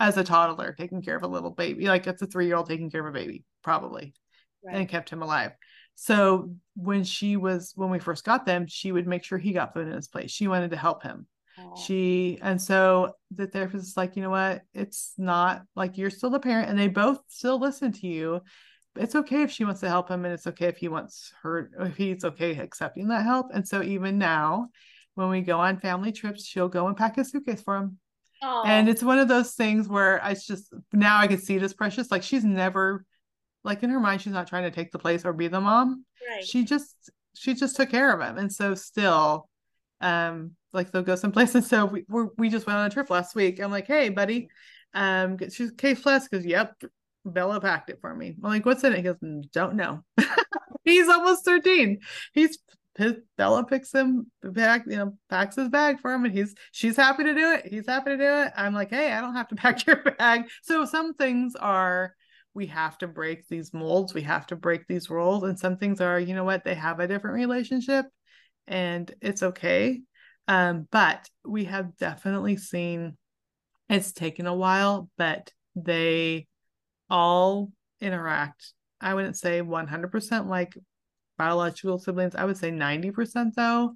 as 0.00 0.16
a 0.16 0.24
toddler, 0.24 0.74
taking 0.76 1.02
care 1.02 1.16
of 1.16 1.22
a 1.22 1.28
little 1.28 1.50
baby. 1.50 1.86
Like 1.86 2.08
it's 2.08 2.22
a 2.22 2.26
three 2.26 2.46
year 2.46 2.56
old 2.56 2.68
taking 2.68 2.90
care 2.90 3.06
of 3.06 3.14
a 3.14 3.16
baby, 3.16 3.44
probably, 3.62 4.14
right. 4.64 4.76
and 4.76 4.88
kept 4.88 5.10
him 5.10 5.22
alive. 5.22 5.52
So 5.94 6.52
when 6.74 7.04
she 7.04 7.36
was 7.36 7.72
when 7.76 7.90
we 7.90 8.00
first 8.00 8.24
got 8.24 8.46
them, 8.46 8.66
she 8.66 8.90
would 8.90 9.06
make 9.06 9.22
sure 9.22 9.38
he 9.38 9.52
got 9.52 9.74
food 9.74 9.86
in 9.86 9.92
his 9.92 10.08
place. 10.08 10.32
She 10.32 10.48
wanted 10.48 10.70
to 10.70 10.76
help 10.76 11.04
him 11.04 11.26
she 11.76 12.38
and 12.42 12.60
so 12.60 13.14
the 13.34 13.46
therapist 13.46 13.88
is 13.88 13.96
like 13.96 14.16
you 14.16 14.22
know 14.22 14.30
what 14.30 14.62
it's 14.74 15.12
not 15.18 15.62
like 15.74 15.96
you're 15.96 16.10
still 16.10 16.30
the 16.30 16.38
parent 16.38 16.68
and 16.68 16.78
they 16.78 16.88
both 16.88 17.20
still 17.28 17.58
listen 17.58 17.92
to 17.92 18.06
you 18.06 18.40
it's 18.96 19.14
okay 19.14 19.42
if 19.42 19.50
she 19.50 19.64
wants 19.64 19.80
to 19.80 19.88
help 19.88 20.08
him 20.08 20.24
and 20.24 20.34
it's 20.34 20.46
okay 20.46 20.66
if 20.66 20.76
he 20.76 20.88
wants 20.88 21.32
her 21.42 21.70
if 21.80 21.96
he's 21.96 22.24
okay 22.24 22.56
accepting 22.58 23.08
that 23.08 23.24
help 23.24 23.46
and 23.54 23.66
so 23.66 23.82
even 23.82 24.18
now 24.18 24.68
when 25.14 25.28
we 25.28 25.40
go 25.40 25.58
on 25.58 25.78
family 25.78 26.12
trips 26.12 26.44
she'll 26.44 26.68
go 26.68 26.86
and 26.88 26.96
pack 26.96 27.18
a 27.18 27.24
suitcase 27.24 27.62
for 27.62 27.76
him 27.76 27.98
Aww. 28.42 28.66
and 28.66 28.88
it's 28.88 29.02
one 29.02 29.18
of 29.18 29.28
those 29.28 29.52
things 29.52 29.88
where 29.88 30.22
i 30.24 30.34
just 30.34 30.72
now 30.92 31.18
i 31.18 31.26
can 31.26 31.38
see 31.38 31.56
it 31.56 31.62
as 31.62 31.74
precious 31.74 32.10
like 32.10 32.22
she's 32.22 32.44
never 32.44 33.04
like 33.64 33.82
in 33.82 33.90
her 33.90 34.00
mind 34.00 34.22
she's 34.22 34.32
not 34.32 34.46
trying 34.46 34.62
to 34.64 34.70
take 34.70 34.92
the 34.92 34.98
place 34.98 35.24
or 35.24 35.32
be 35.32 35.48
the 35.48 35.60
mom 35.60 36.04
right. 36.28 36.44
she 36.44 36.64
just 36.64 37.10
she 37.34 37.54
just 37.54 37.76
took 37.76 37.90
care 37.90 38.12
of 38.12 38.20
him 38.20 38.38
and 38.38 38.52
so 38.52 38.74
still 38.74 39.48
um 40.00 40.52
like 40.72 40.90
they'll 40.90 41.02
go 41.02 41.16
someplace. 41.16 41.54
And 41.60 41.64
so 41.64 41.86
we 41.86 42.04
we 42.08 42.24
we 42.38 42.48
just 42.48 42.66
went 42.66 42.78
on 42.78 42.86
a 42.86 42.90
trip 42.90 43.10
last 43.10 43.34
week. 43.34 43.60
I'm 43.60 43.70
like, 43.70 43.86
hey, 43.86 44.08
buddy, 44.08 44.48
um, 44.94 45.36
she's 45.50 45.70
case 45.72 46.00
plus 46.00 46.28
because 46.28 46.44
yep, 46.46 46.74
Bella 47.24 47.60
packed 47.60 47.90
it 47.90 47.98
for 48.00 48.14
me. 48.14 48.36
I'm 48.42 48.50
like, 48.50 48.66
what's 48.66 48.84
in 48.84 48.92
it? 48.92 48.96
He 48.96 49.02
goes, 49.02 49.16
"Mm, 49.22 49.50
don't 49.52 49.76
know. 49.76 50.04
He's 50.84 51.08
almost 51.08 51.44
13. 51.44 51.98
He's 52.32 52.58
Bella 53.36 53.64
picks 53.64 53.92
him 53.92 54.30
back, 54.42 54.84
you 54.86 54.96
know, 54.96 55.16
packs 55.28 55.56
his 55.56 55.68
bag 55.68 56.00
for 56.00 56.12
him, 56.12 56.24
and 56.24 56.34
he's 56.34 56.54
she's 56.72 56.96
happy 56.96 57.24
to 57.24 57.34
do 57.34 57.52
it. 57.52 57.66
He's 57.66 57.86
happy 57.86 58.10
to 58.10 58.16
do 58.16 58.42
it. 58.42 58.52
I'm 58.56 58.74
like, 58.74 58.90
hey, 58.90 59.12
I 59.12 59.20
don't 59.20 59.36
have 59.36 59.48
to 59.48 59.54
pack 59.56 59.86
your 59.86 59.96
bag. 59.96 60.48
So 60.62 60.84
some 60.84 61.14
things 61.14 61.54
are 61.56 62.14
we 62.52 62.66
have 62.66 62.98
to 62.98 63.06
break 63.06 63.46
these 63.48 63.72
molds, 63.72 64.12
we 64.12 64.22
have 64.22 64.46
to 64.48 64.56
break 64.56 64.86
these 64.86 65.08
rules, 65.08 65.44
and 65.44 65.58
some 65.58 65.76
things 65.76 66.00
are, 66.00 66.18
you 66.18 66.34
know 66.34 66.44
what, 66.44 66.64
they 66.64 66.74
have 66.74 66.98
a 66.98 67.06
different 67.06 67.36
relationship, 67.36 68.06
and 68.66 69.12
it's 69.20 69.42
okay. 69.42 70.00
Um, 70.48 70.88
but 70.90 71.28
we 71.44 71.64
have 71.66 71.96
definitely 71.96 72.56
seen 72.56 73.16
it's 73.88 74.12
taken 74.12 74.46
a 74.46 74.54
while, 74.54 75.08
but 75.16 75.52
they 75.76 76.46
all 77.08 77.70
interact. 78.00 78.72
I 79.00 79.14
wouldn't 79.14 79.36
say 79.36 79.62
100% 79.62 80.46
like 80.48 80.76
biological 81.40 81.98
siblings. 81.98 82.34
I 82.34 82.44
would 82.44 82.58
say 82.58 82.70
90% 82.70 83.54
though. 83.54 83.94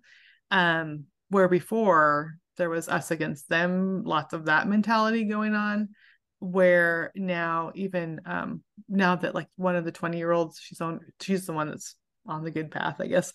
Um, 0.50 1.04
where 1.28 1.48
before 1.48 2.38
there 2.56 2.70
was 2.70 2.88
us 2.88 3.10
against 3.10 3.50
them, 3.50 4.02
lots 4.02 4.32
of 4.32 4.46
that 4.46 4.66
mentality 4.66 5.24
going 5.24 5.54
on. 5.54 5.90
Where 6.38 7.12
now, 7.14 7.72
even 7.74 8.22
um, 8.24 8.62
now 8.88 9.16
that 9.16 9.34
like 9.34 9.48
one 9.56 9.76
of 9.76 9.84
the 9.84 9.92
20 9.92 10.16
year 10.16 10.32
olds, 10.32 10.58
she's 10.58 10.80
on, 10.80 11.00
she's 11.20 11.44
the 11.44 11.52
one 11.52 11.68
that's 11.68 11.96
on 12.26 12.44
the 12.44 12.50
good 12.50 12.70
path, 12.70 12.96
I 12.98 13.08
guess, 13.08 13.30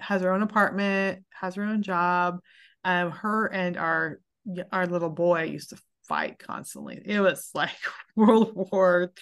has 0.00 0.22
her 0.22 0.32
own 0.32 0.42
apartment, 0.42 1.24
has 1.30 1.54
her 1.54 1.62
own 1.62 1.82
job. 1.82 2.40
Um, 2.84 3.12
her 3.12 3.46
and 3.46 3.76
our 3.76 4.18
our 4.72 4.88
little 4.88 5.10
boy 5.10 5.44
used 5.44 5.70
to 5.70 5.78
fight 6.08 6.40
constantly. 6.40 7.00
It 7.04 7.20
was 7.20 7.50
like 7.54 7.78
World 8.16 8.52
War 8.72 9.12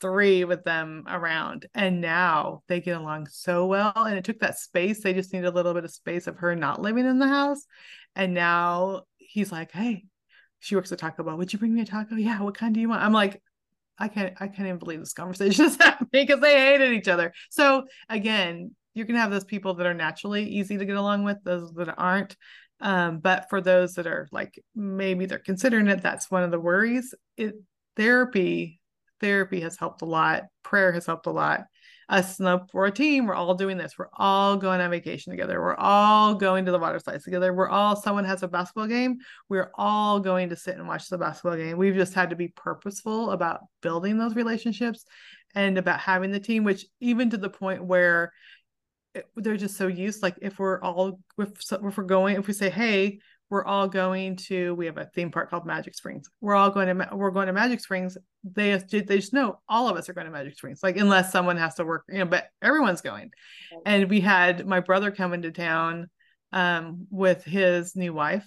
three 0.00 0.44
with 0.44 0.64
them 0.64 1.04
around 1.08 1.66
and 1.74 2.00
now 2.00 2.62
they 2.68 2.80
get 2.80 2.96
along 2.96 3.26
so 3.26 3.66
well 3.66 3.92
and 3.96 4.16
it 4.16 4.24
took 4.24 4.38
that 4.40 4.58
space 4.58 5.02
they 5.02 5.12
just 5.12 5.32
need 5.32 5.44
a 5.44 5.50
little 5.50 5.74
bit 5.74 5.84
of 5.84 5.90
space 5.90 6.26
of 6.26 6.36
her 6.36 6.54
not 6.54 6.80
living 6.80 7.06
in 7.06 7.18
the 7.18 7.28
house 7.28 7.64
and 8.14 8.34
now 8.34 9.02
he's 9.16 9.50
like 9.52 9.72
hey 9.72 10.04
she 10.60 10.76
works 10.76 10.92
at 10.92 10.98
taco 10.98 11.22
bell 11.22 11.36
would 11.36 11.52
you 11.52 11.58
bring 11.58 11.74
me 11.74 11.80
a 11.80 11.84
taco? 11.84 12.16
Yeah 12.16 12.40
what 12.42 12.56
kind 12.56 12.74
do 12.74 12.80
you 12.80 12.88
want? 12.88 13.02
I'm 13.02 13.12
like 13.12 13.42
i 13.98 14.08
can't 14.08 14.34
i 14.40 14.46
can't 14.46 14.68
even 14.68 14.78
believe 14.78 15.00
this 15.00 15.12
conversation 15.12 15.64
is 15.64 15.76
happening 15.80 16.08
because 16.12 16.40
they 16.40 16.54
hated 16.54 16.92
each 16.92 17.08
other. 17.08 17.32
So 17.50 17.84
again 18.08 18.74
you're 18.94 19.06
gonna 19.06 19.20
have 19.20 19.30
those 19.30 19.44
people 19.44 19.74
that 19.74 19.86
are 19.86 19.94
naturally 19.94 20.48
easy 20.48 20.76
to 20.76 20.84
get 20.84 20.96
along 20.96 21.24
with 21.24 21.38
those 21.44 21.72
that 21.74 21.94
aren't 21.96 22.36
um, 22.80 23.18
but 23.18 23.48
for 23.50 23.60
those 23.60 23.94
that 23.94 24.06
are 24.06 24.28
like 24.30 24.62
maybe 24.74 25.26
they're 25.26 25.38
considering 25.38 25.88
it 25.88 26.02
that's 26.02 26.30
one 26.30 26.42
of 26.42 26.50
the 26.50 26.60
worries. 26.60 27.14
It 27.36 27.54
therapy 27.96 28.80
therapy 29.20 29.60
has 29.60 29.76
helped 29.76 30.02
a 30.02 30.06
lot. 30.06 30.44
Prayer 30.62 30.92
has 30.92 31.06
helped 31.06 31.26
a 31.26 31.30
lot. 31.30 31.64
Us, 32.08 32.40
we're 32.72 32.86
a 32.86 32.90
team. 32.90 33.26
We're 33.26 33.34
all 33.34 33.54
doing 33.54 33.76
this. 33.76 33.98
We're 33.98 34.08
all 34.16 34.56
going 34.56 34.80
on 34.80 34.90
vacation 34.90 35.30
together. 35.30 35.60
We're 35.60 35.76
all 35.76 36.34
going 36.34 36.64
to 36.64 36.72
the 36.72 36.78
water 36.78 36.98
slides 36.98 37.24
together. 37.24 37.52
We're 37.52 37.68
all, 37.68 37.96
someone 37.96 38.24
has 38.24 38.42
a 38.42 38.48
basketball 38.48 38.86
game. 38.86 39.18
We're 39.50 39.70
all 39.74 40.18
going 40.18 40.48
to 40.48 40.56
sit 40.56 40.76
and 40.76 40.88
watch 40.88 41.08
the 41.08 41.18
basketball 41.18 41.56
game. 41.56 41.76
We've 41.76 41.94
just 41.94 42.14
had 42.14 42.30
to 42.30 42.36
be 42.36 42.48
purposeful 42.48 43.32
about 43.32 43.60
building 43.82 44.16
those 44.16 44.34
relationships 44.34 45.04
and 45.54 45.76
about 45.76 46.00
having 46.00 46.30
the 46.30 46.40
team, 46.40 46.64
which 46.64 46.86
even 47.00 47.28
to 47.28 47.36
the 47.36 47.50
point 47.50 47.84
where 47.84 48.32
they're 49.36 49.58
just 49.58 49.76
so 49.76 49.86
used. 49.86 50.22
Like 50.22 50.36
if 50.40 50.58
we're 50.58 50.80
all, 50.80 51.20
if, 51.36 51.50
if 51.70 51.96
we're 51.98 52.04
going, 52.04 52.36
if 52.36 52.46
we 52.46 52.54
say, 52.54 52.70
hey, 52.70 53.18
we're 53.50 53.64
all 53.64 53.88
going 53.88 54.36
to 54.36 54.74
we 54.74 54.86
have 54.86 54.98
a 54.98 55.06
theme 55.06 55.30
park 55.30 55.50
called 55.50 55.66
magic 55.66 55.94
springs. 55.94 56.28
We're 56.40 56.54
all 56.54 56.70
going 56.70 56.98
to 56.98 57.08
we're 57.14 57.30
going 57.30 57.46
to 57.46 57.52
magic 57.52 57.80
springs. 57.80 58.18
They 58.44 58.76
they 58.76 59.16
just 59.16 59.32
know 59.32 59.60
all 59.68 59.88
of 59.88 59.96
us 59.96 60.08
are 60.08 60.12
going 60.12 60.26
to 60.26 60.32
magic 60.32 60.56
springs 60.56 60.80
like 60.82 60.96
unless 60.96 61.32
someone 61.32 61.56
has 61.56 61.74
to 61.76 61.84
work 61.84 62.04
you 62.08 62.18
know 62.18 62.26
but 62.26 62.48
everyone's 62.62 63.00
going. 63.00 63.30
And 63.86 64.10
we 64.10 64.20
had 64.20 64.66
my 64.66 64.80
brother 64.80 65.10
come 65.10 65.32
into 65.32 65.50
town 65.50 66.08
um, 66.52 67.06
with 67.10 67.44
his 67.44 67.96
new 67.96 68.12
wife 68.12 68.46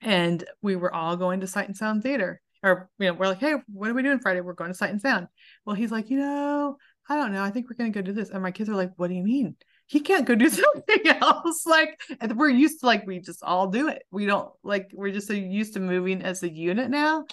and 0.00 0.42
we 0.62 0.76
were 0.76 0.94
all 0.94 1.16
going 1.16 1.40
to 1.40 1.46
sight 1.46 1.68
and 1.68 1.76
sound 1.76 2.02
theater. 2.02 2.40
Or 2.62 2.90
you 2.98 3.06
know 3.06 3.12
we're 3.12 3.28
like 3.28 3.40
hey 3.40 3.54
what 3.66 3.90
are 3.90 3.94
we 3.94 4.02
doing 4.02 4.20
friday? 4.20 4.40
We're 4.40 4.54
going 4.54 4.70
to 4.70 4.76
sight 4.76 4.90
and 4.90 5.00
sound. 5.00 5.28
Well 5.66 5.76
he's 5.76 5.92
like 5.92 6.10
you 6.10 6.18
know 6.18 6.76
i 7.10 7.16
don't 7.16 7.32
know. 7.32 7.42
I 7.42 7.50
think 7.50 7.68
we're 7.68 7.76
going 7.76 7.92
to 7.92 7.98
go 7.98 8.04
do 8.04 8.12
this. 8.12 8.30
And 8.30 8.42
my 8.42 8.52
kids 8.52 8.70
are 8.70 8.74
like 8.74 8.92
what 8.96 9.08
do 9.08 9.14
you 9.14 9.22
mean 9.22 9.56
he 9.88 10.00
can't 10.00 10.26
go 10.26 10.34
do 10.34 10.48
something 10.48 11.06
else. 11.06 11.66
Like 11.66 12.00
we're 12.34 12.50
used 12.50 12.80
to 12.80 12.86
like 12.86 13.06
we 13.06 13.18
just 13.18 13.42
all 13.42 13.66
do 13.66 13.88
it. 13.88 14.04
We 14.12 14.26
don't 14.26 14.50
like 14.62 14.90
we're 14.94 15.12
just 15.12 15.26
so 15.26 15.32
used 15.32 15.74
to 15.74 15.80
moving 15.80 16.22
as 16.22 16.42
a 16.42 16.52
unit 16.52 16.90
now 16.90 17.24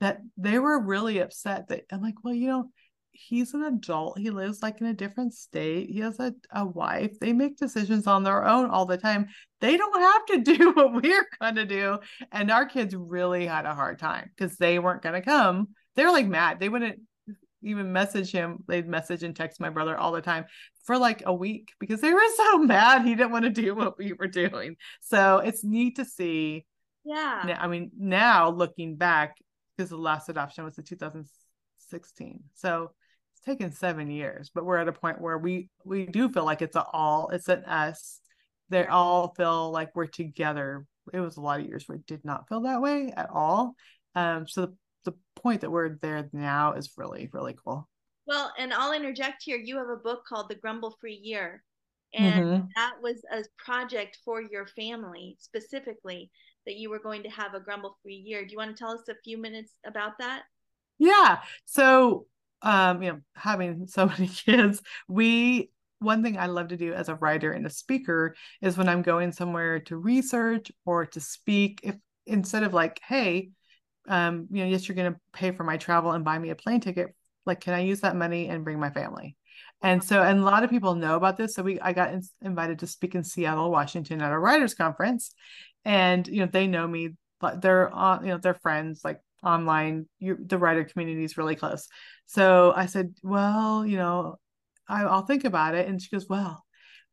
that 0.00 0.20
they 0.36 0.58
were 0.58 0.80
really 0.80 1.18
upset 1.18 1.68
that 1.68 1.82
I'm 1.92 2.02
like, 2.02 2.14
well, 2.22 2.34
you 2.34 2.48
know, 2.48 2.70
he's 3.10 3.54
an 3.54 3.64
adult. 3.64 4.18
He 4.18 4.30
lives 4.30 4.62
like 4.62 4.80
in 4.80 4.86
a 4.86 4.94
different 4.94 5.34
state. 5.34 5.90
He 5.90 6.00
has 6.00 6.18
a, 6.18 6.34
a 6.52 6.64
wife. 6.64 7.18
They 7.20 7.32
make 7.32 7.56
decisions 7.56 8.06
on 8.06 8.22
their 8.22 8.46
own 8.46 8.70
all 8.70 8.86
the 8.86 8.96
time. 8.96 9.26
They 9.60 9.76
don't 9.76 10.00
have 10.00 10.26
to 10.26 10.38
do 10.56 10.72
what 10.72 10.94
we're 10.94 11.26
gonna 11.40 11.66
do. 11.66 11.98
And 12.32 12.50
our 12.50 12.66
kids 12.66 12.94
really 12.94 13.46
had 13.46 13.66
a 13.66 13.74
hard 13.74 13.98
time 13.98 14.30
because 14.36 14.56
they 14.56 14.78
weren't 14.78 15.02
gonna 15.02 15.22
come. 15.22 15.68
They're 15.96 16.12
like 16.12 16.26
mad. 16.26 16.60
They 16.60 16.68
wouldn't 16.68 17.00
even 17.64 17.92
message 17.92 18.30
him. 18.30 18.58
They'd 18.66 18.86
message 18.86 19.22
and 19.22 19.34
text 19.34 19.60
my 19.60 19.70
brother 19.70 19.96
all 19.96 20.12
the 20.12 20.20
time 20.20 20.44
for 20.84 20.98
like 20.98 21.22
a 21.26 21.34
week 21.34 21.72
because 21.80 22.00
they 22.00 22.12
were 22.12 22.20
so 22.36 22.58
mad 22.58 23.02
he 23.02 23.14
didn't 23.14 23.32
want 23.32 23.44
to 23.44 23.50
do 23.50 23.74
what 23.74 23.98
we 23.98 24.12
were 24.12 24.26
doing. 24.26 24.76
So 25.00 25.38
it's 25.38 25.64
neat 25.64 25.96
to 25.96 26.04
see. 26.04 26.66
Yeah. 27.04 27.58
I 27.60 27.66
mean, 27.66 27.90
now 27.98 28.50
looking 28.50 28.96
back, 28.96 29.36
because 29.76 29.90
the 29.90 29.96
last 29.96 30.28
adoption 30.28 30.64
was 30.64 30.78
in 30.78 30.84
2016. 30.84 32.44
So 32.54 32.92
it's 33.32 33.44
taken 33.44 33.72
seven 33.72 34.10
years, 34.10 34.50
but 34.54 34.64
we're 34.64 34.78
at 34.78 34.88
a 34.88 34.92
point 34.92 35.20
where 35.20 35.38
we 35.38 35.68
we 35.84 36.06
do 36.06 36.28
feel 36.28 36.44
like 36.44 36.62
it's 36.62 36.76
a 36.76 36.84
all, 36.92 37.28
it's 37.30 37.48
an 37.48 37.64
us. 37.64 38.20
They 38.70 38.86
all 38.86 39.34
feel 39.34 39.70
like 39.70 39.94
we're 39.94 40.06
together. 40.06 40.86
It 41.12 41.20
was 41.20 41.36
a 41.36 41.40
lot 41.40 41.60
of 41.60 41.66
years 41.66 41.86
where 41.86 41.96
it 41.96 42.06
did 42.06 42.24
not 42.24 42.48
feel 42.48 42.62
that 42.62 42.80
way 42.80 43.12
at 43.14 43.28
all. 43.30 43.74
Um, 44.14 44.46
so 44.46 44.62
the 44.62 44.74
the 45.04 45.12
point 45.36 45.60
that 45.60 45.70
we're 45.70 45.96
there 46.00 46.28
now 46.32 46.72
is 46.72 46.92
really 46.96 47.28
really 47.32 47.56
cool. 47.64 47.88
Well 48.26 48.52
and 48.58 48.72
i'll 48.72 48.92
interject 48.92 49.42
here 49.44 49.58
you 49.58 49.76
have 49.76 49.88
a 49.88 49.96
book 49.96 50.24
called 50.26 50.48
the 50.48 50.54
grumble 50.54 50.96
free 51.00 51.20
year 51.22 51.62
and 52.14 52.44
mm-hmm. 52.44 52.66
that 52.76 52.94
was 53.02 53.22
a 53.32 53.42
project 53.58 54.18
for 54.24 54.40
your 54.40 54.66
family 54.66 55.36
specifically 55.40 56.30
that 56.64 56.76
you 56.76 56.88
were 56.88 57.00
going 57.00 57.22
to 57.24 57.28
have 57.28 57.54
a 57.54 57.60
grumble 57.60 57.98
free 58.02 58.14
year. 58.14 58.44
Do 58.44 58.52
you 58.52 58.56
want 58.56 58.74
to 58.74 58.80
tell 58.80 58.92
us 58.92 59.08
a 59.08 59.14
few 59.22 59.36
minutes 59.36 59.72
about 59.86 60.12
that? 60.18 60.42
Yeah 60.98 61.40
so 61.64 62.26
um 62.62 63.02
you 63.02 63.12
know 63.12 63.20
having 63.34 63.86
so 63.88 64.06
many 64.18 64.28
kids 64.28 64.80
we 65.08 65.70
one 66.04 66.22
thing 66.22 66.38
I 66.38 66.46
love 66.46 66.68
to 66.68 66.76
do 66.76 66.92
as 66.92 67.08
a 67.08 67.16
writer 67.16 67.52
and 67.52 67.66
a 67.66 67.70
speaker 67.70 68.36
is 68.60 68.76
when 68.76 68.88
I'm 68.88 69.02
going 69.02 69.32
somewhere 69.32 69.80
to 69.80 69.96
research 69.96 70.70
or 70.84 71.06
to 71.06 71.20
speak, 71.20 71.80
if 71.82 71.96
instead 72.26 72.62
of 72.62 72.74
like, 72.74 73.00
hey, 73.06 73.50
um, 74.08 74.48
you 74.50 74.62
know, 74.64 74.70
yes, 74.70 74.88
you're 74.88 74.96
going 74.96 75.12
to 75.12 75.20
pay 75.32 75.50
for 75.50 75.64
my 75.64 75.76
travel 75.76 76.12
and 76.12 76.24
buy 76.24 76.38
me 76.38 76.50
a 76.50 76.54
plane 76.54 76.80
ticket. 76.80 77.14
Like, 77.46 77.60
can 77.60 77.74
I 77.74 77.80
use 77.80 78.00
that 78.00 78.16
money 78.16 78.48
and 78.48 78.64
bring 78.64 78.80
my 78.80 78.90
family? 78.90 79.36
And 79.82 80.02
so, 80.02 80.22
and 80.22 80.40
a 80.40 80.44
lot 80.44 80.64
of 80.64 80.70
people 80.70 80.94
know 80.94 81.16
about 81.16 81.36
this. 81.36 81.54
So 81.54 81.62
we, 81.62 81.78
I 81.80 81.92
got 81.92 82.12
in, 82.12 82.22
invited 82.42 82.78
to 82.80 82.86
speak 82.86 83.14
in 83.14 83.22
Seattle, 83.22 83.70
Washington 83.70 84.22
at 84.22 84.32
a 84.32 84.38
writers 84.38 84.74
conference, 84.74 85.34
and 85.84 86.26
you 86.26 86.40
know, 86.40 86.48
they 86.50 86.66
know 86.66 86.86
me. 86.86 87.10
But 87.40 87.60
they're 87.60 87.90
on, 87.92 88.24
you 88.24 88.30
know, 88.30 88.38
they're 88.38 88.54
friends 88.54 89.02
like 89.04 89.20
online. 89.42 90.06
You, 90.18 90.38
the 90.40 90.56
writer 90.56 90.84
community 90.84 91.24
is 91.24 91.36
really 91.36 91.56
close. 91.56 91.88
So 92.26 92.72
I 92.74 92.86
said, 92.86 93.14
well, 93.22 93.84
you 93.84 93.98
know, 93.98 94.36
I, 94.88 95.02
I'll 95.04 95.26
think 95.26 95.44
about 95.44 95.74
it. 95.74 95.86
And 95.86 96.00
she 96.00 96.08
goes, 96.08 96.26
well, 96.28 96.64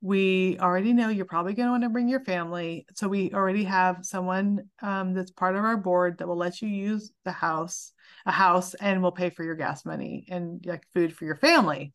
we 0.02 0.58
already 0.60 0.94
know 0.94 1.10
you're 1.10 1.26
probably 1.26 1.54
going 1.54 1.68
to 1.68 1.72
want 1.72 1.84
to 1.84 1.90
bring 1.90 2.10
your 2.10 2.24
family. 2.24 2.88
So 2.96 3.08
we 3.08 3.32
already 3.34 3.64
have 3.66 4.00
someone 4.02 4.64
um, 4.82 5.14
that's 5.14 5.32
part 5.32 5.56
of 5.56 5.64
our 5.64 5.78
board 5.78 6.18
that 6.18 6.28
will 6.28 6.38
let 6.38 6.62
you 6.62 6.68
use 6.68 7.12
the 7.24 7.32
house, 7.32 7.94
a 8.26 8.32
house, 8.32 8.74
and 8.74 9.04
will 9.04 9.12
pay 9.12 9.30
for 9.30 9.44
your 9.44 9.56
gas 9.56 9.86
money 9.86 10.26
and 10.28 10.66
like 10.66 10.84
food 10.94 11.16
for 11.16 11.26
your 11.26 11.36
family. 11.36 11.94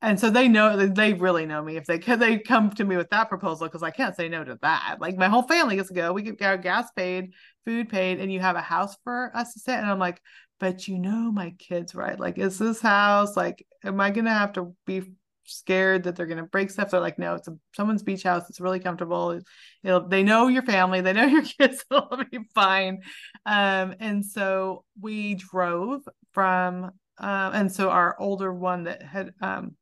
And 0.00 0.18
so 0.18 0.30
they 0.30 0.48
know 0.48 0.86
they 0.86 1.14
really 1.14 1.46
know 1.46 1.62
me 1.62 1.76
if 1.76 1.86
they 1.86 1.98
they 1.98 2.38
come 2.38 2.70
to 2.70 2.84
me 2.84 2.96
with 2.96 3.10
that 3.10 3.28
proposal 3.28 3.66
because 3.68 3.84
I 3.84 3.90
can't 3.90 4.16
say 4.16 4.28
no 4.28 4.42
to 4.42 4.58
that. 4.62 4.96
Like 5.00 5.16
my 5.16 5.28
whole 5.28 5.42
family 5.42 5.76
gets 5.76 5.88
to 5.88 5.94
go. 5.94 6.12
We 6.12 6.22
get 6.22 6.42
our 6.42 6.56
gas 6.56 6.90
paid, 6.96 7.32
food 7.64 7.88
paid, 7.88 8.18
and 8.20 8.32
you 8.32 8.40
have 8.40 8.56
a 8.56 8.60
house 8.60 8.96
for 9.04 9.30
us 9.36 9.52
to 9.54 9.60
sit. 9.60 9.76
And 9.76 9.86
I'm 9.86 10.00
like, 10.00 10.20
but 10.58 10.88
you 10.88 10.98
know 10.98 11.30
my 11.30 11.54
kids, 11.58 11.94
right? 11.94 12.18
Like, 12.18 12.38
is 12.38 12.58
this 12.58 12.80
house 12.80 13.36
like? 13.36 13.64
Am 13.84 14.00
I 14.00 14.10
gonna 14.10 14.32
have 14.32 14.52
to 14.54 14.74
be 14.86 15.02
scared 15.44 16.04
that 16.04 16.16
they're 16.16 16.26
going 16.26 16.38
to 16.38 16.44
break 16.44 16.70
stuff. 16.70 16.90
They're 16.90 17.00
like, 17.00 17.18
no, 17.18 17.34
it's 17.34 17.48
a, 17.48 17.56
someone's 17.74 18.02
beach 18.02 18.22
house. 18.22 18.48
It's 18.48 18.60
really 18.60 18.80
comfortable. 18.80 19.40
It'll, 19.82 20.08
they 20.08 20.22
know 20.22 20.48
your 20.48 20.62
family. 20.62 21.00
They 21.00 21.12
know 21.12 21.24
your 21.26 21.42
kids. 21.42 21.84
It'll 21.90 22.24
be 22.30 22.40
fine. 22.54 23.02
Um, 23.46 23.94
and 24.00 24.24
so 24.24 24.84
we 25.00 25.34
drove 25.34 26.02
from, 26.32 26.90
uh, 27.18 27.50
and 27.54 27.72
so 27.72 27.90
our 27.90 28.16
older 28.18 28.52
one 28.52 28.84
that 28.84 29.02
had, 29.02 29.32
um, 29.40 29.76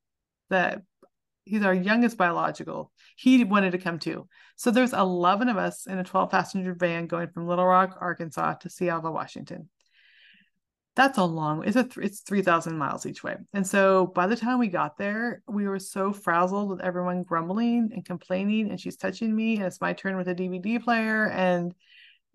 that 0.50 0.83
he's 1.45 1.64
our 1.64 1.75
youngest 1.75 2.17
biological. 2.17 2.93
He 3.17 3.45
wanted 3.45 3.73
to 3.73 3.79
come 3.79 3.99
too. 3.99 4.29
So 4.57 4.71
there's 4.71 4.93
11 4.93 5.49
of 5.49 5.57
us 5.57 5.87
in 5.87 5.99
a 5.99 6.05
12 6.05 6.31
passenger 6.31 6.75
van 6.75 7.07
going 7.07 7.29
from 7.29 7.47
Little 7.47 7.67
Rock, 7.67 7.97
Arkansas 8.00 8.55
to 8.55 8.71
Seattle, 8.71 9.12
Washington. 9.12 9.69
That's 11.00 11.16
a 11.16 11.25
long. 11.25 11.64
It's 11.64 11.78
a 11.78 11.85
th- 11.85 12.04
it's 12.04 12.21
3,000 12.21 12.76
miles 12.76 13.07
each 13.07 13.25
way. 13.25 13.35
And 13.54 13.66
so 13.66 14.09
by 14.09 14.26
the 14.26 14.37
time 14.37 14.59
we 14.59 14.69
got 14.69 14.99
there, 14.99 15.42
we 15.49 15.66
were 15.66 15.78
so 15.78 16.12
frazzled 16.12 16.69
with 16.69 16.83
everyone 16.83 17.23
grumbling 17.23 17.88
and 17.95 18.04
complaining. 18.04 18.69
And 18.69 18.78
she's 18.78 18.99
touching 18.99 19.35
me, 19.35 19.57
and 19.57 19.64
it's 19.64 19.80
my 19.80 19.95
turn 19.95 20.19
with 20.19 20.28
a 20.28 20.35
DVD 20.35 20.78
player. 20.78 21.30
And 21.30 21.75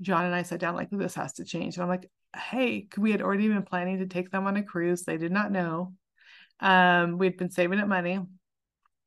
John 0.02 0.26
and 0.26 0.34
I 0.34 0.42
sat 0.42 0.62
down 0.62 0.74
like 0.74 0.90
this 0.90 1.14
has 1.14 1.34
to 1.34 1.46
change. 1.46 1.76
And 1.76 1.84
I'm 1.84 1.90
like, 1.90 2.10
hey, 2.36 2.88
we 2.98 3.12
had 3.12 3.22
already 3.22 3.48
been 3.48 3.62
planning 3.62 4.00
to 4.00 4.08
take 4.08 4.32
them 4.32 4.48
on 4.48 4.58
a 4.58 4.64
cruise. 4.64 5.04
They 5.04 5.18
did 5.18 5.32
not 5.32 5.52
know. 5.52 5.94
Um, 6.60 7.20
we'd 7.20 7.38
been 7.38 7.52
saving 7.52 7.80
up 7.80 7.88
money. 7.88 8.20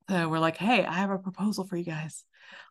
So 0.09 0.29
we're 0.29 0.39
like, 0.39 0.57
hey, 0.57 0.85
I 0.85 0.93
have 0.93 1.11
a 1.11 1.19
proposal 1.19 1.65
for 1.65 1.77
you 1.77 1.85
guys. 1.85 2.25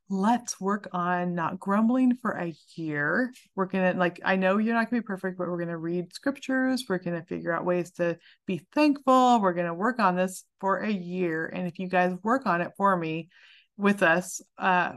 Let's 0.10 0.60
work 0.60 0.88
on 0.94 1.36
not 1.36 1.60
grumbling 1.60 2.16
for 2.16 2.32
a 2.32 2.54
year. 2.76 3.34
We're 3.56 3.66
gonna 3.66 3.94
like, 3.94 4.22
I 4.24 4.36
know 4.36 4.58
you're 4.58 4.74
not 4.74 4.90
gonna 4.90 5.02
be 5.02 5.06
perfect, 5.06 5.38
but 5.38 5.48
we're 5.48 5.60
gonna 5.60 5.78
read 5.78 6.14
scriptures. 6.14 6.86
We're 6.88 7.00
gonna 7.00 7.26
figure 7.26 7.54
out 7.54 7.66
ways 7.66 7.92
to 7.94 8.18
be 8.46 8.66
thankful. 8.74 9.42
We're 9.42 9.54
gonna 9.54 9.74
work 9.74 10.00
on 10.00 10.16
this 10.16 10.46
for 10.62 10.78
a 10.78 10.92
year. 10.92 11.48
And 11.48 11.68
if 11.68 11.80
you 11.80 11.88
guys 11.88 12.14
work 12.24 12.46
on 12.46 12.62
it 12.62 12.72
for 12.78 12.96
me 12.96 13.30
with 13.76 14.02
us, 14.04 14.42
uh, 14.58 14.94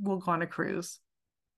we'll 0.00 0.18
go 0.18 0.32
on 0.32 0.42
a 0.42 0.46
cruise 0.46 0.98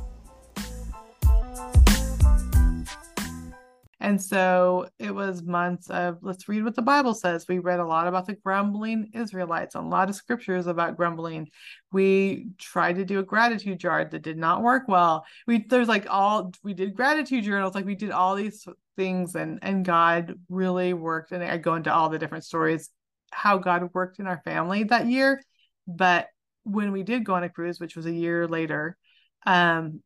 And 4.02 4.22
so 4.22 4.90
it 5.00 5.16
was 5.16 5.42
months 5.44 5.90
of 5.92 6.18
let's 6.22 6.50
read 6.50 6.66
what 6.66 6.76
the 6.76 6.82
Bible 6.82 7.14
says. 7.14 7.46
We 7.48 7.60
read 7.60 7.80
a 7.80 7.86
lot 7.86 8.08
about 8.08 8.28
the 8.28 8.36
grumbling 8.36 9.12
Israelites, 9.14 9.76
a 9.76 9.80
lot 9.80 10.10
of 10.10 10.16
scriptures 10.16 10.68
about 10.68 10.98
grumbling. 10.98 11.50
We 11.94 12.50
tried 12.58 12.98
to 12.98 13.06
do 13.06 13.20
a 13.20 13.24
gratitude 13.24 13.80
jar 13.80 14.04
that 14.04 14.24
did 14.24 14.38
not 14.38 14.62
work 14.62 14.90
well. 14.90 15.26
We 15.46 15.60
there's 15.60 15.88
like 15.88 16.06
all 16.10 16.52
we 16.64 16.74
did 16.74 16.96
gratitude 16.96 17.46
journals, 17.46 17.76
like 17.76 17.86
we 17.86 17.96
did 17.96 18.12
all 18.12 18.36
these 18.36 18.68
things, 18.98 19.36
and 19.36 19.60
and 19.62 19.86
God 19.86 20.36
really 20.50 20.94
worked. 20.94 21.32
And 21.32 21.44
I 21.44 21.58
go 21.58 21.76
into 21.76 21.94
all 21.94 22.10
the 22.10 22.20
different 22.20 22.44
stories 22.44 22.90
how 23.32 23.58
God 23.58 23.90
worked 23.94 24.20
in 24.20 24.28
our 24.28 24.42
family 24.44 24.84
that 24.86 25.08
year. 25.08 25.42
But 25.88 26.28
when 26.64 26.92
we 26.92 27.04
did 27.04 27.26
go 27.26 27.36
on 27.36 27.44
a 27.44 27.50
cruise, 27.50 27.80
which 27.80 27.96
was 27.96 28.06
a 28.06 28.12
year 28.12 28.48
later, 28.48 28.98
um, 29.46 30.02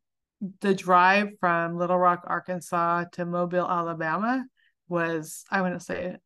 the 0.60 0.74
drive 0.74 1.30
from 1.40 1.76
Little 1.76 1.98
Rock, 1.98 2.24
Arkansas 2.26 3.04
to 3.12 3.24
Mobile, 3.24 3.68
Alabama 3.68 4.44
was, 4.88 5.44
I 5.50 5.62
wouldn't 5.62 5.82
say 5.82 6.16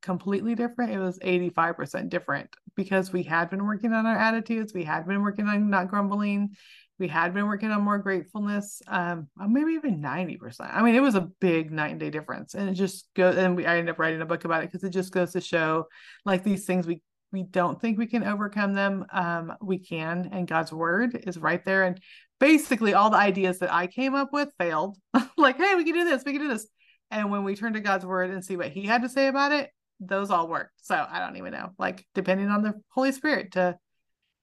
completely 0.00 0.54
different. 0.54 0.92
It 0.92 0.98
was 0.98 1.18
85% 1.18 2.08
different 2.08 2.50
because 2.76 3.12
we 3.12 3.24
had 3.24 3.50
been 3.50 3.66
working 3.66 3.92
on 3.92 4.06
our 4.06 4.16
attitudes. 4.16 4.72
We 4.72 4.84
had 4.84 5.06
been 5.06 5.22
working 5.22 5.48
on 5.48 5.70
not 5.70 5.88
grumbling. 5.88 6.50
We 6.98 7.08
had 7.08 7.32
been 7.34 7.46
working 7.46 7.70
on 7.70 7.82
more 7.82 7.98
gratefulness. 7.98 8.82
Um, 8.88 9.28
uh, 9.40 9.46
maybe 9.46 9.72
even 9.72 10.02
90%. 10.02 10.60
I 10.60 10.82
mean, 10.82 10.94
it 10.94 11.02
was 11.02 11.14
a 11.14 11.28
big 11.40 11.70
night 11.70 11.92
and 11.92 12.00
day 12.00 12.10
difference. 12.10 12.54
And 12.54 12.68
it 12.68 12.74
just 12.74 13.08
goes, 13.14 13.36
and 13.36 13.56
we, 13.56 13.66
I 13.66 13.78
ended 13.78 13.92
up 13.92 13.98
writing 13.98 14.20
a 14.20 14.26
book 14.26 14.44
about 14.44 14.62
it 14.64 14.72
because 14.72 14.84
it 14.84 14.90
just 14.90 15.12
goes 15.12 15.32
to 15.32 15.40
show 15.40 15.86
like 16.24 16.44
these 16.44 16.64
things 16.64 16.86
we 16.86 17.02
we 17.30 17.42
don't 17.42 17.78
think 17.78 17.98
we 17.98 18.06
can 18.06 18.24
overcome 18.24 18.72
them 18.72 19.04
um, 19.12 19.52
we 19.60 19.78
can 19.78 20.30
and 20.32 20.48
god's 20.48 20.72
word 20.72 21.24
is 21.26 21.36
right 21.36 21.62
there 21.62 21.84
and 21.84 22.00
basically 22.40 22.94
all 22.94 23.10
the 23.10 23.16
ideas 23.16 23.58
that 23.58 23.72
I 23.72 23.86
came 23.86 24.14
up 24.14 24.32
with 24.32 24.50
failed. 24.58 24.96
like, 25.36 25.56
hey, 25.56 25.74
we 25.74 25.84
can 25.84 25.94
do 25.94 26.04
this, 26.04 26.24
we 26.24 26.32
can 26.32 26.42
do 26.42 26.48
this. 26.48 26.66
And 27.10 27.30
when 27.30 27.44
we 27.44 27.54
turn 27.54 27.72
to 27.72 27.80
God's 27.80 28.04
word 28.04 28.30
and 28.30 28.44
see 28.44 28.56
what 28.56 28.70
he 28.70 28.84
had 28.84 29.02
to 29.02 29.08
say 29.08 29.28
about 29.28 29.52
it, 29.52 29.70
those 30.00 30.30
all 30.30 30.48
worked. 30.48 30.74
So 30.82 30.94
I 30.94 31.20
don't 31.20 31.36
even 31.36 31.52
know. 31.52 31.70
Like, 31.78 32.04
depending 32.14 32.48
on 32.48 32.62
the 32.62 32.74
Holy 32.90 33.12
Spirit 33.12 33.52
to 33.52 33.78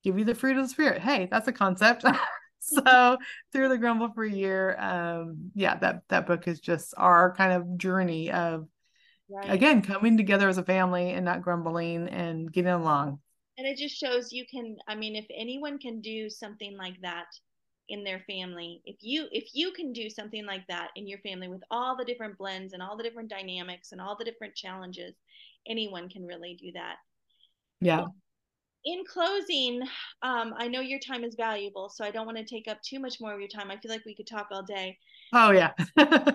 give 0.04 0.18
you 0.18 0.26
the 0.26 0.36
fruit 0.36 0.58
of 0.58 0.64
the 0.64 0.70
Spirit. 0.70 1.02
Hey, 1.02 1.28
that's 1.30 1.48
a 1.48 1.54
concept. 1.54 2.04
so 2.86 3.18
through 3.52 3.70
the 3.70 3.78
grumble 3.78 4.12
for 4.14 4.24
a 4.24 4.32
year, 4.32 4.76
um, 4.80 5.52
yeah, 5.54 5.78
that 5.78 6.02
that 6.10 6.26
book 6.26 6.48
is 6.48 6.60
just 6.60 6.94
our 6.98 7.34
kind 7.36 7.54
of 7.54 7.78
journey 7.78 8.32
of 8.32 8.68
right. 9.30 9.52
again 9.52 9.82
coming 9.82 10.18
together 10.18 10.50
as 10.50 10.58
a 10.58 10.64
family 10.64 11.12
and 11.12 11.26
not 11.26 11.42
grumbling 11.42 12.08
and 12.10 12.52
getting 12.52 12.72
along. 12.72 13.20
And 13.58 13.66
it 13.66 13.78
just 13.78 13.96
shows 13.96 14.34
you 14.34 14.46
can, 14.50 14.76
I 14.88 14.96
mean, 14.96 15.16
if 15.16 15.26
anyone 15.34 15.80
can 15.80 16.02
do 16.02 16.30
something 16.30 16.76
like 16.76 17.00
that, 17.02 17.28
in 17.90 18.04
their 18.04 18.24
family 18.28 18.82
if 18.86 18.96
you 19.02 19.28
if 19.32 19.50
you 19.54 19.72
can 19.72 19.94
do 19.94 20.10
something 20.10 20.46
like 20.46 20.66
that 20.68 20.90
in 20.96 21.08
your 21.08 21.20
family 21.20 21.48
with 21.48 21.62
all 21.70 21.96
the 21.96 22.06
different 22.06 22.36
blends 22.38 22.74
and 22.74 22.82
all 22.82 22.98
the 22.98 23.04
different 23.04 23.30
dynamics 23.30 23.92
and 23.92 24.02
all 24.02 24.16
the 24.18 24.26
different 24.26 24.56
challenges 24.56 25.14
anyone 25.68 26.10
can 26.10 26.26
really 26.26 26.58
do 26.60 26.72
that 26.72 26.96
yeah 27.82 28.06
in 28.86 29.04
closing 29.12 29.82
um, 30.22 30.54
i 30.58 30.68
know 30.68 30.80
your 30.80 31.00
time 31.00 31.24
is 31.24 31.36
valuable 31.36 31.90
so 31.90 32.04
i 32.06 32.12
don't 32.12 32.26
want 32.26 32.38
to 32.38 32.46
take 32.46 32.68
up 32.68 32.82
too 32.82 33.00
much 33.00 33.20
more 33.20 33.34
of 33.34 33.40
your 33.40 33.50
time. 33.50 33.72
I 33.72 33.78
feel 33.78 33.92
like 33.92 34.06
we 34.06 34.16
could 34.16 34.28
talk 34.28 34.48
all 34.52 34.64
day. 34.64 34.98
Oh 35.34 35.52
yeah. 35.52 35.72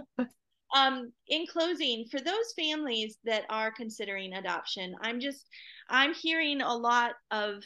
Um, 0.72 1.10
in 1.26 1.46
closing 1.48 2.04
for 2.12 2.20
those 2.20 2.52
families 2.56 3.18
that 3.24 3.42
are 3.50 3.72
considering 3.72 4.34
adoption 4.34 4.94
i'm 5.02 5.18
just 5.18 5.48
i'm 5.88 6.14
hearing 6.14 6.60
a 6.60 6.72
lot 6.72 7.14
of 7.32 7.64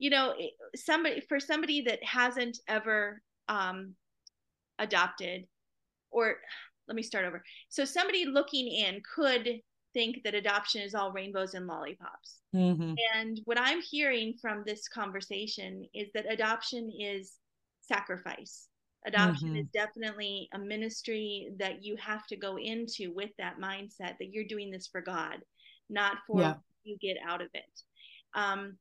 you 0.00 0.10
know 0.10 0.34
somebody 0.74 1.20
for 1.28 1.38
somebody 1.38 1.82
that 1.82 2.02
hasn't 2.02 2.58
ever 2.66 3.22
um, 3.48 3.94
adopted 4.80 5.44
or 6.10 6.36
let 6.88 6.96
me 6.96 7.02
start 7.02 7.24
over. 7.24 7.42
So 7.68 7.84
somebody 7.84 8.26
looking 8.26 8.68
in 8.68 9.00
could 9.14 9.60
think 9.94 10.22
that 10.24 10.34
adoption 10.34 10.80
is 10.80 10.94
all 10.94 11.12
rainbows 11.12 11.54
and 11.54 11.66
lollipops 11.66 12.38
mm-hmm. 12.54 12.94
and 13.14 13.40
what 13.44 13.58
i'm 13.60 13.80
hearing 13.80 14.34
from 14.40 14.62
this 14.66 14.88
conversation 14.88 15.86
is 15.94 16.08
that 16.14 16.30
adoption 16.30 16.90
is 16.98 17.34
sacrifice 17.80 18.68
adoption 19.06 19.48
mm-hmm. 19.48 19.58
is 19.58 19.66
definitely 19.72 20.48
a 20.54 20.58
ministry 20.58 21.50
that 21.58 21.84
you 21.84 21.96
have 21.96 22.26
to 22.26 22.36
go 22.36 22.56
into 22.56 23.12
with 23.14 23.30
that 23.38 23.58
mindset 23.60 24.16
that 24.18 24.30
you're 24.32 24.44
doing 24.44 24.70
this 24.70 24.86
for 24.86 25.00
god 25.00 25.38
not 25.90 26.18
for 26.26 26.40
yeah. 26.40 26.54
you 26.84 26.96
get 27.00 27.16
out 27.26 27.42
of 27.42 27.48
it 27.54 27.82
um, 28.34 28.76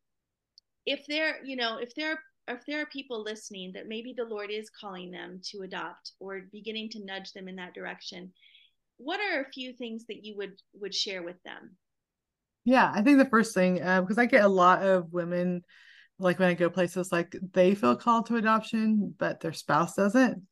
if 0.86 1.06
there 1.08 1.44
you 1.44 1.56
know 1.56 1.78
if 1.78 1.94
there 1.96 2.20
if 2.48 2.66
there 2.66 2.82
are 2.82 2.88
people 2.88 3.24
listening 3.24 3.72
that 3.74 3.88
maybe 3.88 4.14
the 4.16 4.24
lord 4.24 4.50
is 4.50 4.70
calling 4.70 5.12
them 5.12 5.40
to 5.44 5.62
adopt 5.62 6.14
or 6.20 6.42
beginning 6.52 6.90
to 6.90 7.04
nudge 7.06 7.32
them 7.34 7.48
in 7.48 7.56
that 7.56 7.74
direction 7.74 8.32
what 9.04 9.20
are 9.20 9.42
a 9.42 9.52
few 9.52 9.74
things 9.74 10.06
that 10.08 10.24
you 10.24 10.36
would 10.38 10.54
would 10.80 10.94
share 10.94 11.24
with 11.24 11.42
them? 11.44 11.76
Yeah 12.64 12.92
i 12.94 13.02
think 13.02 13.18
the 13.18 13.26
first 13.26 13.54
thing 13.54 13.82
uh, 13.82 14.02
because 14.02 14.18
i 14.18 14.26
get 14.26 14.46
a 14.46 14.50
lot 14.50 14.84
of 14.84 15.12
women 15.12 15.64
like 16.20 16.38
when 16.38 16.50
i 16.50 16.54
go 16.54 16.70
places 16.70 17.12
like 17.12 17.36
they 17.54 17.74
feel 17.74 17.96
called 17.96 18.28
to 18.28 18.36
adoption 18.36 19.14
but 19.18 19.40
their 19.40 19.54
spouse 19.54 19.96
doesn't. 19.96 20.44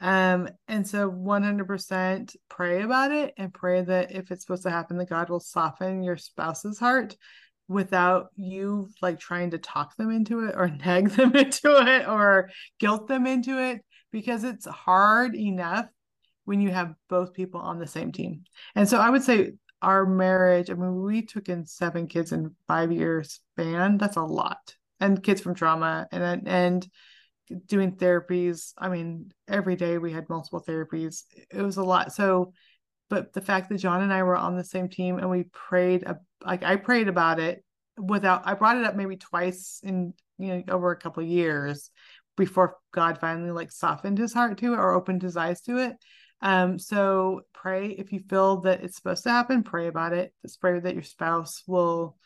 Um 0.00 0.48
and 0.68 0.86
so 0.86 1.08
100% 1.08 2.36
pray 2.50 2.82
about 2.82 3.12
it 3.12 3.32
and 3.38 3.54
pray 3.54 3.80
that 3.82 4.10
if 4.12 4.30
it's 4.30 4.42
supposed 4.42 4.64
to 4.64 4.70
happen 4.70 4.98
that 4.98 5.08
god 5.08 5.30
will 5.30 5.40
soften 5.40 6.02
your 6.02 6.16
spouse's 6.16 6.78
heart 6.78 7.16
without 7.68 8.26
you 8.36 8.90
like 9.00 9.18
trying 9.18 9.52
to 9.52 9.58
talk 9.58 9.96
them 9.96 10.10
into 10.10 10.46
it 10.46 10.54
or 10.56 10.68
nag 10.84 11.10
them 11.10 11.34
into 11.34 11.76
it 11.86 12.06
or 12.08 12.50
guilt 12.78 13.08
them 13.08 13.26
into 13.26 13.58
it 13.58 13.80
because 14.12 14.44
it's 14.44 14.66
hard 14.66 15.34
enough 15.34 15.86
when 16.44 16.60
you 16.60 16.70
have 16.70 16.94
both 17.08 17.32
people 17.32 17.60
on 17.60 17.78
the 17.78 17.86
same 17.86 18.12
team. 18.12 18.44
And 18.74 18.88
so 18.88 18.98
I 18.98 19.10
would 19.10 19.22
say 19.22 19.52
our 19.82 20.06
marriage, 20.06 20.70
I 20.70 20.74
mean, 20.74 21.02
we 21.02 21.22
took 21.22 21.48
in 21.48 21.66
seven 21.66 22.06
kids 22.06 22.32
in 22.32 22.54
five 22.66 22.92
years 22.92 23.40
span. 23.52 23.98
That's 23.98 24.16
a 24.16 24.22
lot. 24.22 24.74
And 25.00 25.22
kids 25.22 25.40
from 25.40 25.54
trauma 25.54 26.06
and 26.10 26.48
and 26.48 26.88
doing 27.66 27.92
therapies. 27.92 28.72
I 28.78 28.88
mean, 28.88 29.32
every 29.48 29.76
day 29.76 29.98
we 29.98 30.12
had 30.12 30.28
multiple 30.28 30.64
therapies. 30.66 31.24
It 31.50 31.62
was 31.62 31.76
a 31.76 31.84
lot. 31.84 32.12
So, 32.12 32.52
but 33.10 33.32
the 33.32 33.40
fact 33.40 33.68
that 33.68 33.78
John 33.78 34.02
and 34.02 34.12
I 34.12 34.22
were 34.22 34.36
on 34.36 34.56
the 34.56 34.64
same 34.64 34.88
team 34.88 35.18
and 35.18 35.28
we 35.28 35.44
prayed, 35.44 36.04
like 36.44 36.62
I 36.62 36.76
prayed 36.76 37.08
about 37.08 37.38
it 37.40 37.62
without, 37.98 38.46
I 38.46 38.54
brought 38.54 38.78
it 38.78 38.84
up 38.84 38.96
maybe 38.96 39.16
twice 39.16 39.80
in, 39.82 40.14
you 40.38 40.48
know, 40.48 40.62
over 40.68 40.90
a 40.90 40.96
couple 40.96 41.22
years 41.22 41.90
before 42.36 42.76
God 42.92 43.18
finally 43.20 43.50
like 43.50 43.70
softened 43.70 44.18
his 44.18 44.32
heart 44.32 44.58
to 44.58 44.72
it 44.72 44.78
or 44.78 44.92
opened 44.92 45.22
his 45.22 45.36
eyes 45.36 45.60
to 45.62 45.78
it. 45.78 45.96
Um, 46.40 46.78
so 46.78 47.42
pray 47.52 47.88
if 47.88 48.12
you 48.12 48.20
feel 48.28 48.60
that 48.62 48.82
it's 48.82 48.96
supposed 48.96 49.22
to 49.24 49.30
happen, 49.30 49.62
pray 49.62 49.86
about 49.86 50.12
it. 50.12 50.32
Just 50.42 50.60
pray 50.60 50.78
that 50.78 50.94
your 50.94 51.02
spouse 51.02 51.62
will 51.66 52.16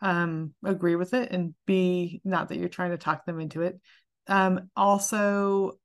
um 0.00 0.52
agree 0.64 0.96
with 0.96 1.14
it 1.14 1.30
and 1.30 1.54
be 1.66 2.20
not 2.24 2.48
that 2.48 2.58
you're 2.58 2.68
trying 2.68 2.90
to 2.90 2.98
talk 2.98 3.24
them 3.24 3.40
into 3.40 3.62
it 3.62 3.80
um, 4.26 4.70
also, 4.76 5.78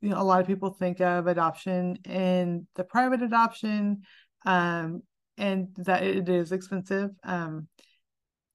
you 0.00 0.10
know, 0.10 0.20
a 0.20 0.24
lot 0.24 0.40
of 0.40 0.46
people 0.46 0.70
think 0.70 1.00
of 1.00 1.26
adoption 1.26 1.96
in 2.04 2.66
the 2.76 2.84
private 2.84 3.22
adoption, 3.22 4.02
um, 4.46 5.02
and 5.36 5.68
that 5.78 6.02
it 6.02 6.28
is 6.28 6.52
expensive. 6.52 7.10
Um, 7.22 7.68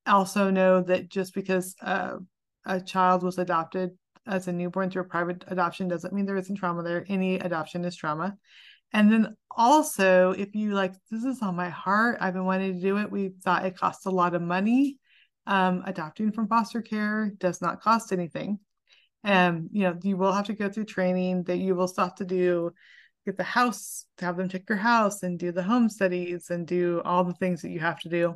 also 0.05 0.49
know 0.49 0.81
that 0.81 1.09
just 1.09 1.33
because 1.33 1.75
uh, 1.81 2.17
a 2.65 2.81
child 2.81 3.21
was 3.23 3.37
adopted 3.37 3.91
as 4.27 4.47
a 4.47 4.53
newborn 4.53 4.89
through 4.89 5.03
a 5.03 5.05
private 5.05 5.43
adoption 5.47 5.87
doesn't 5.87 6.13
mean 6.13 6.25
there 6.25 6.37
isn't 6.37 6.55
trauma 6.55 6.83
there. 6.83 7.05
Any 7.07 7.35
adoption 7.35 7.85
is 7.85 7.95
trauma. 7.95 8.37
And 8.91 9.11
then 9.11 9.37
also, 9.55 10.31
if 10.31 10.55
you 10.55 10.73
like, 10.73 10.93
this 11.11 11.23
is 11.23 11.41
on 11.41 11.55
my 11.55 11.69
heart, 11.69 12.17
I've 12.19 12.33
been 12.33 12.45
wanting 12.45 12.75
to 12.75 12.81
do 12.81 12.97
it. 12.97 13.11
We 13.11 13.29
thought 13.43 13.65
it 13.65 13.77
costs 13.77 14.05
a 14.05 14.11
lot 14.11 14.33
of 14.33 14.41
money. 14.41 14.97
Um, 15.45 15.83
adopting 15.85 16.31
from 16.31 16.47
foster 16.47 16.81
care 16.81 17.31
does 17.39 17.61
not 17.61 17.81
cost 17.81 18.11
anything 18.11 18.59
and 19.23 19.69
you 19.71 19.83
know 19.83 19.97
you 20.03 20.17
will 20.17 20.31
have 20.31 20.45
to 20.45 20.53
go 20.53 20.69
through 20.69 20.85
training 20.85 21.43
that 21.43 21.57
you 21.57 21.75
will 21.75 21.87
still 21.87 22.05
have 22.05 22.15
to 22.15 22.25
do 22.25 22.71
get 23.25 23.37
the 23.37 23.43
house 23.43 24.05
have 24.19 24.37
them 24.37 24.47
check 24.47 24.63
your 24.69 24.77
house 24.77 25.23
and 25.23 25.39
do 25.39 25.51
the 25.51 25.63
home 25.63 25.89
studies 25.89 26.49
and 26.49 26.67
do 26.67 27.01
all 27.03 27.23
the 27.23 27.33
things 27.33 27.61
that 27.61 27.69
you 27.69 27.79
have 27.79 27.99
to 27.99 28.09
do 28.09 28.35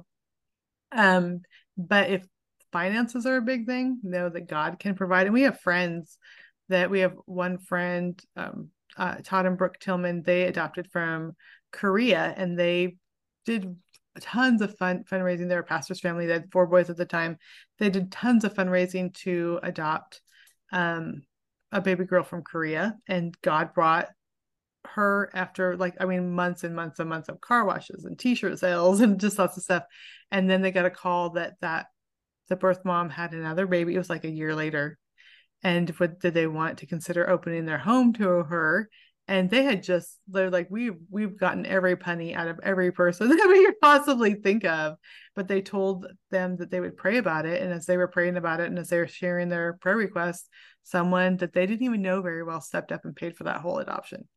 um 0.92 1.42
but 1.78 2.10
if 2.10 2.26
finances 2.74 3.26
are 3.26 3.38
a 3.38 3.42
big 3.42 3.66
thing. 3.66 4.00
Know 4.04 4.28
that 4.28 4.50
god 4.50 4.80
can 4.80 4.96
provide. 4.96 5.28
And 5.28 5.34
we 5.34 5.44
have 5.44 5.62
friends 5.62 6.18
that 6.68 6.90
we 6.90 7.00
have 7.00 7.16
one 7.26 7.58
friend 7.58 8.22
um 8.36 8.70
uh, 8.96 9.16
todd 9.24 9.48
and 9.48 9.58
brooke 9.58 9.80
tillman 9.80 10.22
they 10.22 10.44
adopted 10.44 10.88
from 10.92 11.36
korea 11.72 12.32
and 12.38 12.60
they 12.60 12.96
did 13.44 13.76
tons 14.20 14.62
of 14.62 14.78
fun 14.78 15.04
fundraising. 15.10 15.48
They 15.48 15.56
were 15.56 15.64
pastor's 15.64 16.00
family. 16.00 16.26
They 16.26 16.34
had 16.34 16.52
four 16.52 16.68
boys 16.68 16.90
at 16.90 16.98
the 16.98 17.06
time. 17.06 17.38
They 17.80 17.90
did 17.90 18.12
tons 18.12 18.44
of 18.44 18.54
fundraising 18.54 19.14
to 19.16 19.60
adopt 19.64 20.22
um, 20.72 21.24
a 21.72 21.82
baby 21.82 22.06
girl 22.06 22.24
from 22.24 22.44
Korea, 22.44 22.98
and 23.08 23.36
God 23.42 23.74
brought 23.74 24.10
her 24.86 25.30
after 25.34 25.78
like 25.78 25.96
I 26.00 26.06
mean 26.06 26.32
months 26.34 26.64
and 26.64 26.76
months 26.76 27.00
and 27.00 27.10
months 27.10 27.30
of 27.30 27.40
car 27.40 27.64
washes 27.64 28.04
and 28.04 28.20
t-shirt 28.20 28.60
sales 28.60 29.00
and 29.00 29.20
just 29.20 29.40
lots 29.40 29.58
of 29.58 29.64
stuff. 29.64 29.84
And 30.32 30.50
then 30.50 30.62
they 30.62 30.72
got 30.72 30.86
a 30.86 30.92
call 30.92 31.32
that 31.32 31.54
that 31.62 31.88
the 32.54 32.60
birth 32.60 32.86
mom 32.86 33.10
had 33.10 33.34
another 33.34 33.66
baby. 33.66 33.96
It 33.96 33.98
was 33.98 34.10
like 34.10 34.26
a 34.26 34.30
year 34.30 34.54
later. 34.56 35.00
And 35.64 35.90
what 35.92 36.20
did 36.20 36.34
they 36.34 36.46
want 36.46 36.80
to 36.80 36.86
consider 36.86 37.28
opening 37.28 37.66
their 37.66 37.78
home 37.80 38.14
to 38.14 38.28
her? 38.44 38.90
and 39.28 39.50
they 39.50 39.64
had 39.64 39.82
just 39.82 40.18
they're 40.28 40.50
like 40.50 40.68
we 40.70 40.90
we've, 40.90 41.00
we've 41.10 41.40
gotten 41.40 41.66
every 41.66 41.96
penny 41.96 42.36
out 42.36 42.48
of 42.48 42.60
every 42.64 42.92
person 42.92 43.30
that 43.38 43.48
we 43.48 43.66
could 43.66 43.80
possibly 43.80 44.36
think 44.36 44.66
of 44.66 44.98
but 45.36 45.48
they 45.48 45.62
told 45.62 46.06
them 46.32 46.58
that 46.58 46.70
they 46.70 46.80
would 46.80 46.98
pray 46.98 47.18
about 47.18 47.46
it 47.46 47.62
and 47.62 47.72
as 47.72 47.86
they 47.86 47.98
were 47.98 48.08
praying 48.08 48.38
about 48.38 48.60
it 48.60 48.68
and 48.68 48.78
as 48.78 48.90
they 48.90 48.98
were 48.98 49.08
sharing 49.08 49.50
their 49.50 49.74
prayer 49.82 49.96
requests 49.96 50.50
someone 50.84 51.38
that 51.38 51.54
they 51.54 51.66
didn't 51.66 51.86
even 51.86 52.02
know 52.02 52.22
very 52.22 52.44
well 52.44 52.62
stepped 52.62 52.92
up 52.92 53.06
and 53.06 53.16
paid 53.16 53.36
for 53.36 53.46
that 53.46 53.62
whole 53.62 53.80
adoption 53.80 54.28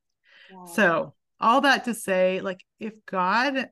wow. 0.53 0.67
so 0.67 1.15
all 1.41 1.61
that 1.61 1.85
to 1.85 1.95
say 1.95 2.41
like 2.41 2.65
if 2.79 2.95
god 3.07 3.69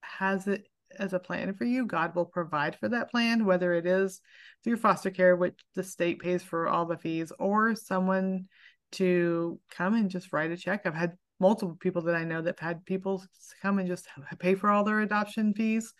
has 0.00 0.46
it 0.46 0.66
as 0.98 1.12
a 1.12 1.18
plan 1.18 1.54
for 1.54 1.64
you 1.64 1.86
god 1.86 2.14
will 2.14 2.24
provide 2.24 2.76
for 2.76 2.88
that 2.88 3.10
plan 3.10 3.44
whether 3.44 3.72
it 3.72 3.86
is 3.86 4.20
through 4.62 4.76
foster 4.76 5.10
care 5.10 5.36
which 5.36 5.58
the 5.74 5.82
state 5.82 6.18
pays 6.18 6.42
for 6.42 6.68
all 6.68 6.86
the 6.86 6.96
fees 6.96 7.32
or 7.38 7.74
someone 7.74 8.46
to 8.94 9.58
come 9.70 9.94
and 9.94 10.10
just 10.10 10.32
write 10.32 10.50
a 10.50 10.56
check. 10.56 10.82
I've 10.84 10.94
had 10.94 11.16
multiple 11.40 11.76
people 11.78 12.02
that 12.02 12.14
I 12.14 12.24
know 12.24 12.40
that 12.40 12.58
have 12.58 12.68
had 12.68 12.84
people 12.86 13.24
come 13.60 13.78
and 13.78 13.88
just 13.88 14.06
pay 14.38 14.54
for 14.54 14.70
all 14.70 14.84
their 14.84 15.00
adoption 15.00 15.52
fees. 15.52 15.92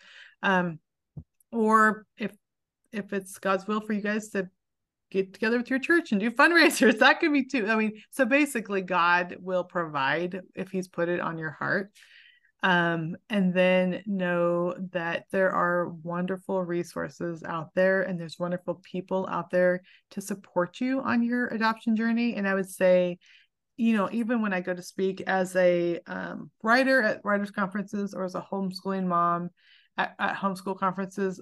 Um, 0.43 0.79
or 1.53 2.07
if 2.17 2.33
if 2.93 3.13
it's 3.13 3.39
God's 3.39 3.67
will 3.67 3.81
for 3.81 3.93
you 3.93 4.01
guys 4.01 4.29
to 4.31 4.49
get 5.11 5.35
together 5.35 5.59
with 5.59 5.71
your 5.71 5.81
church 5.81 6.13
and 6.13 6.21
do 6.21 6.31
fundraisers, 6.31 6.99
that 7.01 7.21
could 7.21 7.33
be 7.33 7.45
too. 7.45 7.67
I 7.67 7.75
mean, 7.75 8.01
so 8.11 8.25
basically 8.25 8.83
God 8.83 9.37
will 9.41 9.65
provide 9.65 10.43
if 10.55 10.71
he's 10.71 10.89
put 10.89 11.09
it 11.09 11.21
on 11.21 11.39
your 11.39 11.51
heart. 11.51 11.93
Um, 12.65 13.19
and 13.29 13.53
then 13.53 14.03
know 14.07 14.75
that 14.93 15.27
there 15.31 15.53
are 15.53 15.91
wonderful 16.03 16.65
resources 16.65 17.43
out 17.45 17.75
there 17.75 18.01
and 18.01 18.19
there's 18.19 18.39
wonderful 18.39 18.81
people 18.91 19.29
out 19.31 19.51
there 19.51 19.83
to 20.13 20.23
support 20.23 20.81
you 20.81 21.03
on 21.03 21.23
your 21.23 21.49
adoption 21.49 21.95
journey. 21.95 22.37
And 22.37 22.49
I 22.49 22.55
would 22.55 22.71
say, 22.71 23.19
you 23.77 23.95
know, 23.95 24.09
even 24.13 24.41
when 24.41 24.55
I 24.55 24.63
go 24.63 24.73
to 24.73 24.81
speak 24.81 25.21
as 25.27 25.55
a 25.57 26.01
um, 26.07 26.51
writer 26.63 27.03
at 27.03 27.21
writers 27.23 27.51
conferences 27.51 28.15
or 28.15 28.25
as 28.25 28.35
a 28.35 28.47
homeschooling 28.51 29.05
mom 29.05 29.51
at, 29.99 30.15
at 30.19 30.37
homeschool 30.37 30.79
conferences, 30.79 31.39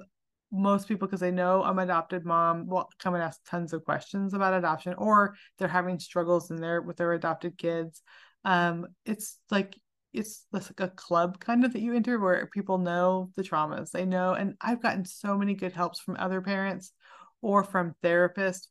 most 0.50 0.88
people, 0.88 1.06
because 1.06 1.20
they 1.20 1.30
know 1.30 1.62
I'm 1.62 1.78
adopted 1.78 2.24
mom, 2.24 2.66
will 2.66 2.90
come 2.98 3.14
and 3.14 3.22
ask 3.22 3.38
tons 3.48 3.72
of 3.72 3.84
questions 3.84 4.34
about 4.34 4.54
adoption, 4.54 4.94
or 4.98 5.36
they're 5.58 5.68
having 5.68 6.00
struggles 6.00 6.50
in 6.50 6.56
their 6.56 6.82
with 6.82 6.96
their 6.96 7.12
adopted 7.12 7.56
kids. 7.56 8.02
Um, 8.44 8.88
it's 9.06 9.38
like 9.52 9.78
it's 10.12 10.46
like 10.52 10.78
a 10.78 10.88
club 10.88 11.40
kind 11.40 11.64
of 11.64 11.72
that 11.72 11.82
you 11.82 11.94
enter 11.94 12.18
where 12.18 12.46
people 12.46 12.78
know 12.78 13.30
the 13.36 13.42
traumas 13.42 13.90
they 13.90 14.04
know 14.04 14.34
and 14.34 14.54
i've 14.60 14.82
gotten 14.82 15.04
so 15.04 15.36
many 15.36 15.54
good 15.54 15.72
helps 15.72 16.00
from 16.00 16.16
other 16.18 16.40
parents 16.40 16.92
or 17.40 17.64
from 17.64 17.94
therapists 18.02 18.66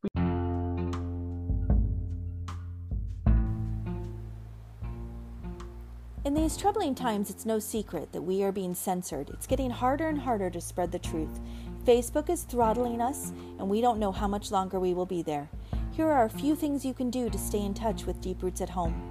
In 6.24 6.36
these 6.36 6.56
troubling 6.56 6.94
times, 6.94 7.32
it's 7.32 7.48
no 7.48 7.58
secret 7.58 8.14
that 8.14 8.22
we 8.22 8.44
are 8.44 8.52
being 8.52 8.76
censored. 8.76 9.32
It's 9.32 9.48
getting 9.48 9.72
harder 9.72 10.08
and 10.08 10.20
harder 10.20 10.52
to 10.52 10.62
spread 10.62 10.92
the 10.92 11.00
truth. 11.00 11.40
Facebook 11.84 12.30
is 12.30 12.44
throttling 12.44 13.02
us, 13.02 13.32
and 13.58 13.68
we 13.68 13.82
don't 13.82 14.00
know 14.00 14.12
how 14.12 14.28
much 14.28 14.52
longer 14.52 14.80
we 14.80 14.94
will 14.94 15.08
be 15.08 15.24
there. 15.24 15.50
Here 15.92 16.08
are 16.08 16.26
a 16.26 16.30
few 16.30 16.56
things 16.56 16.86
you 16.86 16.94
can 16.94 17.10
do 17.10 17.28
to 17.30 17.38
stay 17.40 17.66
in 17.66 17.74
touch 17.74 18.06
with 18.06 18.22
Deep 18.22 18.44
Roots 18.44 18.62
at 18.62 18.70
Home. 18.70 19.11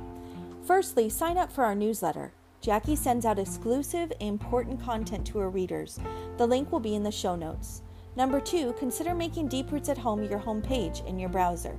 Firstly, 0.70 1.08
sign 1.08 1.36
up 1.36 1.50
for 1.50 1.64
our 1.64 1.74
newsletter. 1.74 2.32
Jackie 2.60 2.94
sends 2.94 3.26
out 3.26 3.40
exclusive, 3.40 4.12
important 4.20 4.80
content 4.80 5.26
to 5.26 5.38
her 5.38 5.50
readers. 5.50 5.98
The 6.36 6.46
link 6.46 6.70
will 6.70 6.78
be 6.78 6.94
in 6.94 7.02
the 7.02 7.10
show 7.10 7.34
notes. 7.34 7.82
Number 8.14 8.38
two, 8.38 8.72
consider 8.74 9.12
making 9.12 9.48
Deep 9.48 9.72
Roots 9.72 9.88
at 9.88 9.98
Home 9.98 10.22
your 10.22 10.38
home 10.38 10.62
page 10.62 11.02
in 11.08 11.18
your 11.18 11.28
browser. 11.28 11.76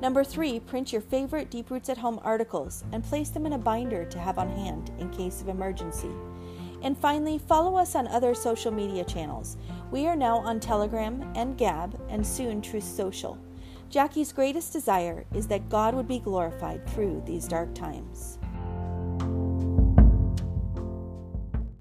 Number 0.00 0.22
three, 0.22 0.60
print 0.60 0.92
your 0.92 1.02
favorite 1.02 1.50
Deep 1.50 1.68
Roots 1.68 1.88
at 1.88 1.98
Home 1.98 2.20
articles 2.22 2.84
and 2.92 3.02
place 3.02 3.30
them 3.30 3.44
in 3.44 3.54
a 3.54 3.58
binder 3.58 4.04
to 4.04 4.18
have 4.20 4.38
on 4.38 4.50
hand 4.50 4.92
in 5.00 5.10
case 5.10 5.40
of 5.40 5.48
emergency. 5.48 6.12
And 6.82 6.96
finally, 6.96 7.38
follow 7.38 7.76
us 7.76 7.96
on 7.96 8.06
other 8.06 8.36
social 8.36 8.70
media 8.70 9.02
channels. 9.02 9.56
We 9.90 10.06
are 10.06 10.14
now 10.14 10.36
on 10.38 10.60
Telegram 10.60 11.28
and 11.34 11.58
Gab 11.58 12.00
and 12.08 12.24
soon 12.24 12.62
Truth 12.62 12.84
Social. 12.84 13.36
Jackie's 13.92 14.32
greatest 14.32 14.72
desire 14.72 15.26
is 15.34 15.46
that 15.48 15.68
God 15.68 15.94
would 15.94 16.08
be 16.08 16.18
glorified 16.18 16.88
through 16.88 17.22
these 17.26 17.46
dark 17.46 17.74
times. 17.74 18.38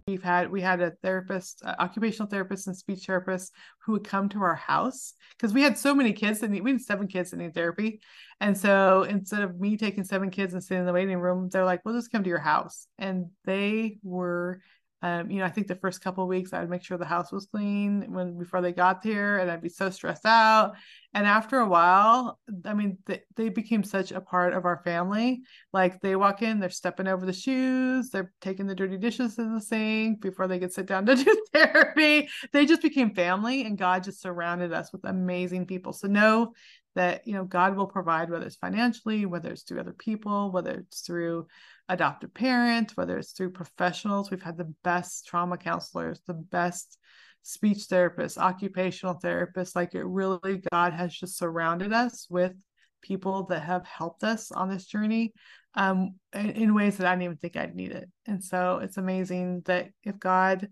We've 0.05 0.21
had 0.21 0.51
we 0.51 0.59
had 0.59 0.81
a 0.81 0.91
therapist, 1.01 1.63
occupational 1.63 2.29
therapist, 2.29 2.67
and 2.67 2.75
speech 2.75 3.05
therapist 3.05 3.53
who 3.85 3.93
would 3.93 4.03
come 4.03 4.27
to 4.27 4.41
our 4.41 4.55
house 4.55 5.13
because 5.37 5.53
we 5.53 5.61
had 5.61 5.77
so 5.77 5.95
many 5.95 6.11
kids 6.11 6.41
that 6.41 6.49
need, 6.51 6.65
we 6.65 6.73
had 6.73 6.81
seven 6.81 7.07
kids 7.07 7.31
that 7.31 7.37
need 7.37 7.53
therapy, 7.53 8.01
and 8.41 8.57
so 8.57 9.03
instead 9.03 9.43
of 9.43 9.57
me 9.57 9.77
taking 9.77 10.03
seven 10.03 10.29
kids 10.29 10.53
and 10.53 10.61
sitting 10.61 10.81
in 10.81 10.85
the 10.85 10.91
waiting 10.91 11.17
room, 11.17 11.47
they're 11.49 11.63
like, 11.63 11.79
"We'll 11.85 11.95
just 11.95 12.11
come 12.11 12.23
to 12.23 12.29
your 12.29 12.39
house," 12.39 12.87
and 12.97 13.27
they 13.45 13.99
were 14.03 14.61
um, 15.03 15.31
you 15.31 15.39
know, 15.39 15.45
I 15.45 15.49
think 15.49 15.67
the 15.67 15.75
first 15.75 16.01
couple 16.01 16.27
weeks 16.27 16.53
I 16.53 16.59
would 16.59 16.69
make 16.69 16.83
sure 16.83 16.97
the 16.97 17.05
house 17.05 17.31
was 17.31 17.47
clean 17.47 18.05
when 18.13 18.37
before 18.37 18.61
they 18.61 18.71
got 18.71 19.01
there, 19.01 19.39
and 19.39 19.49
I'd 19.49 19.61
be 19.61 19.69
so 19.69 19.89
stressed 19.89 20.27
out. 20.27 20.75
And 21.15 21.25
after 21.25 21.59
a 21.59 21.67
while, 21.67 22.39
I 22.65 22.73
mean, 22.75 22.99
they, 23.07 23.21
they 23.35 23.49
became 23.49 23.83
such 23.83 24.11
a 24.11 24.21
part 24.21 24.53
of 24.53 24.65
our 24.65 24.77
family. 24.83 25.41
Like 25.73 26.01
they 26.01 26.15
walk 26.15 26.43
in, 26.43 26.59
they're 26.59 26.69
stepping 26.69 27.07
over 27.07 27.25
the 27.25 27.33
shoes, 27.33 28.11
they're 28.11 28.31
taking 28.41 28.67
the 28.67 28.75
dirty 28.75 28.97
dishes 28.97 29.35
to 29.35 29.53
the 29.53 29.59
sink 29.59 30.21
before 30.21 30.47
they 30.47 30.59
get 30.59 30.71
sit 30.71 30.85
down 30.85 31.07
to 31.07 31.15
do 31.23 31.45
therapy. 31.51 32.29
They 32.53 32.67
just 32.67 32.83
became 32.83 33.15
family, 33.15 33.63
and 33.63 33.79
God 33.79 34.03
just 34.03 34.21
surrounded 34.21 34.71
us 34.71 34.93
with 34.93 35.03
amazing 35.05 35.65
people. 35.65 35.93
So 35.93 36.07
know 36.07 36.53
that 36.95 37.25
you 37.25 37.33
know 37.33 37.45
God 37.45 37.75
will 37.75 37.87
provide, 37.87 38.29
whether 38.29 38.45
it's 38.45 38.55
financially, 38.55 39.25
whether 39.25 39.51
it's 39.51 39.63
through 39.63 39.79
other 39.79 39.93
people, 39.93 40.51
whether 40.51 40.71
it's 40.71 41.01
through 41.01 41.47
adoptive 41.89 42.33
parents, 42.33 42.95
whether 42.95 43.17
it's 43.17 43.31
through 43.31 43.51
professionals. 43.51 44.29
We've 44.29 44.41
had 44.41 44.57
the 44.57 44.73
best 44.83 45.25
trauma 45.25 45.57
counselors, 45.57 46.21
the 46.27 46.33
best 46.33 46.97
speech 47.43 47.87
therapists, 47.89 48.37
occupational 48.37 49.19
therapists. 49.23 49.75
Like 49.75 49.95
it 49.95 50.03
really, 50.03 50.61
God 50.71 50.93
has 50.93 51.13
just 51.13 51.37
surrounded 51.37 51.93
us 51.93 52.27
with 52.29 52.53
people 53.01 53.43
that 53.47 53.63
have 53.63 53.85
helped 53.85 54.23
us 54.23 54.51
on 54.51 54.69
this 54.69 54.85
journey 54.85 55.33
um, 55.75 56.15
in, 56.33 56.49
in 56.51 56.75
ways 56.75 56.97
that 56.97 57.07
I 57.07 57.11
didn't 57.11 57.23
even 57.23 57.37
think 57.37 57.57
I'd 57.57 57.75
need 57.75 57.91
it. 57.91 58.09
And 58.27 58.43
so 58.43 58.79
it's 58.81 58.97
amazing 58.97 59.61
that 59.65 59.89
if 60.03 60.19
God 60.19 60.69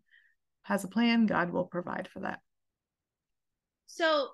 has 0.64 0.84
a 0.84 0.90
plan, 0.90 1.26
God 1.26 1.52
will 1.52 1.66
provide 1.66 2.08
for 2.12 2.20
that. 2.22 2.40
So, 3.88 4.30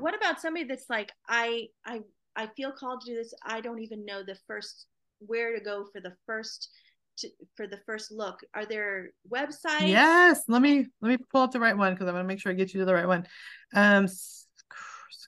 what 0.00 0.16
about 0.16 0.40
somebody 0.40 0.64
that's 0.64 0.88
like, 0.88 1.12
I, 1.28 1.68
I, 1.84 2.00
I 2.36 2.46
feel 2.56 2.72
called 2.72 3.02
to 3.02 3.12
do 3.12 3.16
this. 3.16 3.34
I 3.44 3.60
don't 3.60 3.80
even 3.80 4.04
know 4.04 4.22
the 4.22 4.36
first 4.46 4.86
where 5.20 5.56
to 5.56 5.62
go 5.62 5.86
for 5.92 6.00
the 6.00 6.14
first 6.26 6.70
to, 7.18 7.28
for 7.56 7.66
the 7.66 7.80
first 7.84 8.12
look. 8.12 8.40
Are 8.54 8.64
there 8.64 9.10
websites? 9.28 9.88
Yes 9.88 10.42
let 10.46 10.62
me 10.62 10.86
let 11.00 11.08
me 11.08 11.16
pull 11.32 11.42
up 11.42 11.50
the 11.50 11.60
right 11.60 11.76
one 11.76 11.92
because 11.92 12.06
i 12.08 12.12
want 12.12 12.22
to 12.22 12.28
make 12.28 12.40
sure 12.40 12.52
i 12.52 12.54
get 12.54 12.72
you 12.72 12.80
to 12.80 12.86
the 12.86 12.94
right 12.94 13.08
one. 13.08 13.26
Um 13.74 14.06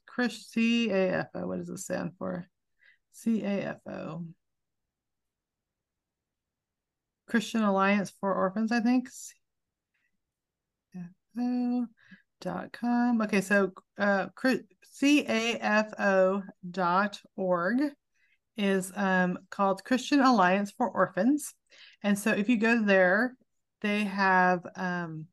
chris 0.06 0.48
c-a-f-o 0.50 1.46
what 1.46 1.58
does 1.58 1.68
this 1.68 1.84
stand 1.84 2.12
for? 2.18 2.48
C-a-f-o 3.12 4.24
christian 7.28 7.62
alliance 7.62 8.12
for 8.20 8.34
orphans 8.34 8.72
i 8.72 8.80
think. 8.80 9.08
C-A-F-O 10.92 11.86
dot 12.40 12.72
com 12.72 13.20
okay 13.22 13.40
so 13.40 13.70
uh 13.98 14.26
c-a-f-o 14.92 16.42
dot 16.70 17.20
org 17.36 17.80
is 18.56 18.92
um, 18.94 19.38
called 19.48 19.84
Christian 19.84 20.20
Alliance 20.20 20.70
for 20.76 20.90
Orphans. 20.90 21.54
And 22.02 22.18
so 22.18 22.32
if 22.32 22.48
you 22.48 22.58
go 22.58 22.82
there, 22.84 23.34
they 23.80 24.04
have 24.04 24.60
um, 24.76 25.26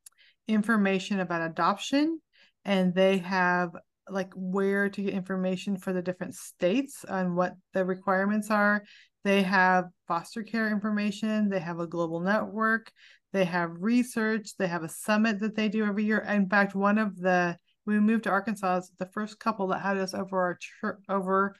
information 0.47 1.19
about 1.19 1.41
adoption 1.41 2.21
and 2.63 2.95
they 2.95 3.17
have 3.17 3.71
like 4.09 4.31
where 4.35 4.87
to 4.89 5.01
get 5.01 5.13
information 5.13 5.75
for 5.75 5.91
the 5.91 6.01
different 6.01 6.35
states 6.35 7.03
on 7.03 7.35
what 7.35 7.53
the 7.73 7.83
requirements 7.83 8.49
are. 8.49 8.83
They 9.25 9.41
have 9.41 9.85
foster 10.07 10.43
care 10.43 10.69
information, 10.71 11.49
they 11.49 11.59
have 11.59 11.79
a 11.79 11.87
global 11.87 12.21
network, 12.21 12.89
they 13.33 13.45
have 13.45 13.81
research, 13.81 14.51
they 14.57 14.67
have 14.67 14.83
a 14.83 14.89
summit 14.89 15.39
that 15.39 15.55
they 15.55 15.69
do 15.69 15.85
every 15.85 16.05
year. 16.05 16.19
In 16.19 16.49
fact, 16.49 16.75
one 16.75 16.97
of 16.97 17.17
the 17.17 17.57
we 17.85 17.99
moved 17.99 18.25
to 18.25 18.29
Arkansas, 18.29 18.81
the 18.99 19.05
first 19.05 19.39
couple 19.39 19.67
that 19.67 19.81
had 19.81 19.97
us 19.97 20.13
over 20.13 20.41
our 20.41 20.59
church 20.59 20.99
over 21.07 21.55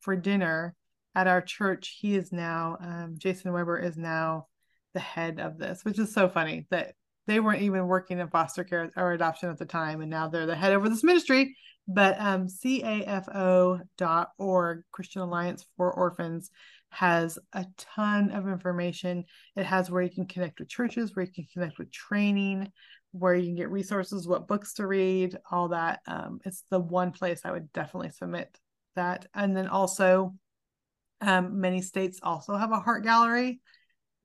for 0.00 0.14
dinner 0.16 0.76
at 1.14 1.26
our 1.26 1.42
church, 1.42 1.98
he 2.00 2.14
is 2.14 2.32
now, 2.32 2.78
um, 2.80 3.16
Jason 3.18 3.52
Weber 3.52 3.78
is 3.78 3.96
now 3.96 4.46
the 4.94 5.00
head 5.00 5.40
of 5.40 5.58
this, 5.58 5.84
which 5.84 5.98
is 5.98 6.14
so 6.14 6.28
funny 6.28 6.66
that 6.70 6.94
they 7.26 7.40
weren't 7.40 7.62
even 7.62 7.86
working 7.86 8.18
in 8.18 8.28
foster 8.28 8.64
care 8.64 8.90
or 8.96 9.12
adoption 9.12 9.50
at 9.50 9.58
the 9.58 9.64
time. 9.66 10.00
And 10.00 10.10
now 10.10 10.28
they're 10.28 10.46
the 10.46 10.56
head 10.56 10.72
over 10.72 10.88
this 10.88 11.04
ministry. 11.04 11.56
But 11.86 12.18
um, 12.18 12.46
CAFO.org, 12.46 13.82
Christian 14.92 15.22
Alliance 15.22 15.66
for 15.76 15.92
Orphans, 15.92 16.50
has 16.92 17.38
a 17.54 17.64
ton 17.78 18.30
of 18.30 18.46
information. 18.46 19.24
It 19.56 19.64
has 19.64 19.90
where 19.90 20.02
you 20.02 20.10
can 20.10 20.26
connect 20.26 20.60
with 20.60 20.68
churches, 20.68 21.16
where 21.16 21.24
you 21.24 21.32
can 21.32 21.46
connect 21.52 21.78
with 21.78 21.90
training, 21.90 22.70
where 23.12 23.34
you 23.34 23.46
can 23.46 23.56
get 23.56 23.70
resources, 23.70 24.28
what 24.28 24.46
books 24.46 24.74
to 24.74 24.86
read, 24.86 25.36
all 25.50 25.68
that. 25.68 26.00
Um, 26.06 26.40
it's 26.44 26.64
the 26.70 26.78
one 26.78 27.10
place 27.12 27.40
I 27.44 27.50
would 27.50 27.72
definitely 27.72 28.10
submit 28.10 28.58
that. 28.94 29.26
And 29.34 29.56
then 29.56 29.68
also, 29.68 30.34
um, 31.22 31.60
many 31.60 31.80
states 31.80 32.20
also 32.22 32.56
have 32.56 32.72
a 32.72 32.80
heart 32.80 33.04
gallery 33.04 33.60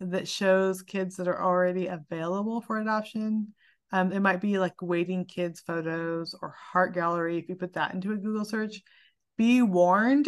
that 0.01 0.27
shows 0.27 0.81
kids 0.81 1.15
that 1.17 1.27
are 1.27 1.41
already 1.41 1.87
available 1.87 2.61
for 2.61 2.79
adoption. 2.79 3.53
Um, 3.93 4.11
it 4.11 4.19
might 4.19 4.41
be 4.41 4.59
like 4.59 4.81
waiting 4.81 5.23
kids 5.23 5.61
photos 5.61 6.35
or 6.41 6.53
heart 6.71 6.93
gallery. 6.93 7.37
If 7.37 7.47
you 7.47 7.55
put 7.55 7.73
that 7.73 7.93
into 7.93 8.11
a 8.11 8.17
Google 8.17 8.45
search, 8.45 8.81
be 9.37 9.61
warned. 9.61 10.27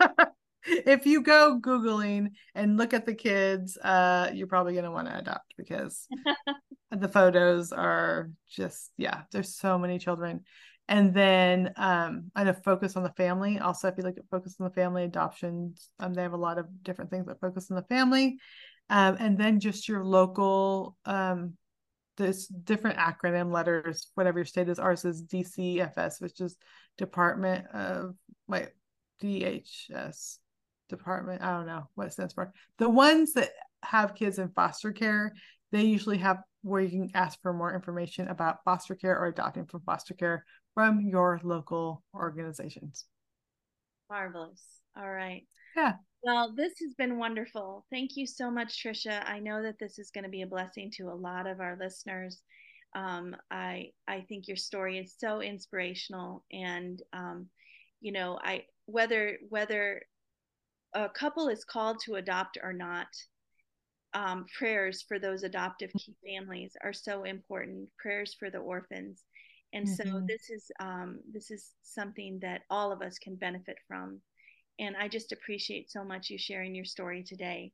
if 0.66 1.06
you 1.06 1.22
go 1.22 1.58
Googling 1.60 2.32
and 2.54 2.76
look 2.76 2.92
at 2.94 3.06
the 3.06 3.14
kids, 3.14 3.76
uh, 3.78 4.30
you're 4.32 4.46
probably 4.46 4.72
going 4.72 4.84
to 4.84 4.90
want 4.90 5.08
to 5.08 5.18
adopt 5.18 5.54
because 5.56 6.06
the 6.90 7.08
photos 7.08 7.72
are 7.72 8.30
just, 8.50 8.90
yeah, 8.96 9.22
there's 9.32 9.56
so 9.56 9.78
many 9.78 9.98
children. 9.98 10.42
And 10.88 11.12
then 11.12 11.72
um, 11.76 12.30
I 12.34 12.44
know 12.44 12.52
focus 12.52 12.96
on 12.96 13.02
the 13.02 13.10
family. 13.10 13.58
Also, 13.58 13.88
if 13.88 13.94
you 13.98 14.04
look 14.04 14.18
at 14.18 14.28
focus 14.30 14.56
on 14.60 14.64
the 14.64 14.74
family 14.74 15.04
adoptions, 15.04 15.90
um, 15.98 16.14
they 16.14 16.22
have 16.22 16.32
a 16.32 16.36
lot 16.36 16.58
of 16.58 16.66
different 16.82 17.10
things 17.10 17.26
that 17.26 17.40
focus 17.40 17.70
on 17.70 17.76
the 17.76 17.82
family. 17.82 18.38
Um, 18.88 19.16
and 19.18 19.36
then 19.36 19.58
just 19.58 19.88
your 19.88 20.04
local, 20.04 20.96
um, 21.04 21.54
there's 22.16 22.46
different 22.46 22.98
acronym 22.98 23.52
letters, 23.52 24.10
whatever 24.14 24.38
your 24.38 24.46
state 24.46 24.68
is. 24.68 24.78
Ours 24.78 25.04
is 25.04 25.24
DCFS, 25.24 26.20
which 26.20 26.40
is 26.40 26.56
Department 26.96 27.66
of, 27.74 28.14
wait, 28.46 28.68
DHS, 29.22 30.38
Department, 30.88 31.42
I 31.42 31.50
don't 31.56 31.66
know 31.66 31.88
what 31.94 32.06
it 32.06 32.12
stands 32.12 32.34
for. 32.34 32.52
The 32.78 32.88
ones 32.88 33.32
that 33.34 33.50
have 33.82 34.14
kids 34.14 34.38
in 34.38 34.50
foster 34.50 34.92
care, 34.92 35.34
they 35.72 35.82
usually 35.82 36.18
have 36.18 36.38
where 36.62 36.80
you 36.80 36.88
can 36.88 37.10
ask 37.14 37.40
for 37.42 37.52
more 37.52 37.74
information 37.74 38.28
about 38.28 38.64
foster 38.64 38.94
care 38.94 39.16
or 39.18 39.26
adopting 39.26 39.66
from 39.66 39.82
foster 39.82 40.14
care 40.14 40.44
from 40.74 41.00
your 41.00 41.40
local 41.44 42.02
organizations. 42.14 43.04
Marvelous. 44.10 44.62
All 44.96 45.10
right. 45.10 45.42
Yeah. 45.76 45.94
Well, 46.22 46.54
this 46.56 46.72
has 46.80 46.94
been 46.94 47.18
wonderful. 47.18 47.86
Thank 47.90 48.16
you 48.16 48.26
so 48.26 48.50
much, 48.50 48.82
Tricia. 48.82 49.24
I 49.28 49.38
know 49.38 49.62
that 49.62 49.78
this 49.78 49.98
is 49.98 50.10
going 50.10 50.24
to 50.24 50.30
be 50.30 50.42
a 50.42 50.46
blessing 50.46 50.90
to 50.96 51.04
a 51.04 51.14
lot 51.14 51.46
of 51.46 51.60
our 51.60 51.76
listeners. 51.78 52.42
Um, 52.94 53.36
I 53.50 53.90
I 54.08 54.22
think 54.22 54.48
your 54.48 54.56
story 54.56 54.98
is 54.98 55.14
so 55.18 55.40
inspirational, 55.40 56.44
and 56.50 57.00
um, 57.12 57.46
you 58.00 58.10
know, 58.10 58.38
I 58.42 58.64
whether 58.86 59.38
whether 59.48 60.02
a 61.04 61.08
couple 61.10 61.48
is 61.48 61.64
called 61.64 61.98
to 62.04 62.14
adopt 62.14 62.58
or 62.62 62.72
not, 62.72 63.08
um, 64.14 64.46
prayers 64.56 65.04
for 65.06 65.18
those 65.18 65.42
adoptive 65.42 65.90
key 65.98 66.14
families 66.26 66.72
are 66.82 66.92
so 66.92 67.24
important. 67.24 67.88
Prayers 67.98 68.34
for 68.38 68.50
the 68.50 68.58
orphans, 68.58 69.24
and 69.72 69.86
mm-hmm. 69.86 70.08
so 70.08 70.22
this 70.26 70.48
is 70.48 70.70
um, 70.80 71.20
this 71.30 71.50
is 71.50 71.72
something 71.82 72.38
that 72.40 72.62
all 72.70 72.92
of 72.92 73.02
us 73.02 73.18
can 73.18 73.36
benefit 73.36 73.76
from. 73.86 74.20
And 74.78 74.94
i 74.96 75.08
just 75.08 75.32
appreciate 75.32 75.90
so 75.90 76.04
much 76.04 76.28
you 76.28 76.38
sharing 76.38 76.74
your 76.74 76.84
story 76.84 77.24
today. 77.24 77.72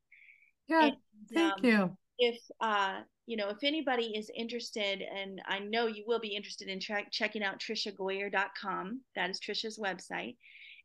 Yeah 0.69 0.87
and, 0.87 0.97
thank 1.35 1.55
um, 1.55 1.65
you. 1.65 1.97
if 2.19 2.39
uh 2.61 3.01
you 3.27 3.37
know 3.37 3.49
if 3.49 3.59
anybody 3.65 4.15
is 4.17 4.31
interested 4.37 5.03
and 5.03 5.43
i 5.49 5.59
know 5.59 5.87
you 5.87 6.05
will 6.07 6.21
be 6.21 6.37
interested 6.37 6.69
in 6.69 6.79
tra- 6.79 7.11
checking 7.11 7.43
out 7.43 7.61
triciagoyer.com 7.61 9.01
that 9.17 9.31
is 9.31 9.41
tricia's 9.41 9.79
website. 9.79 10.37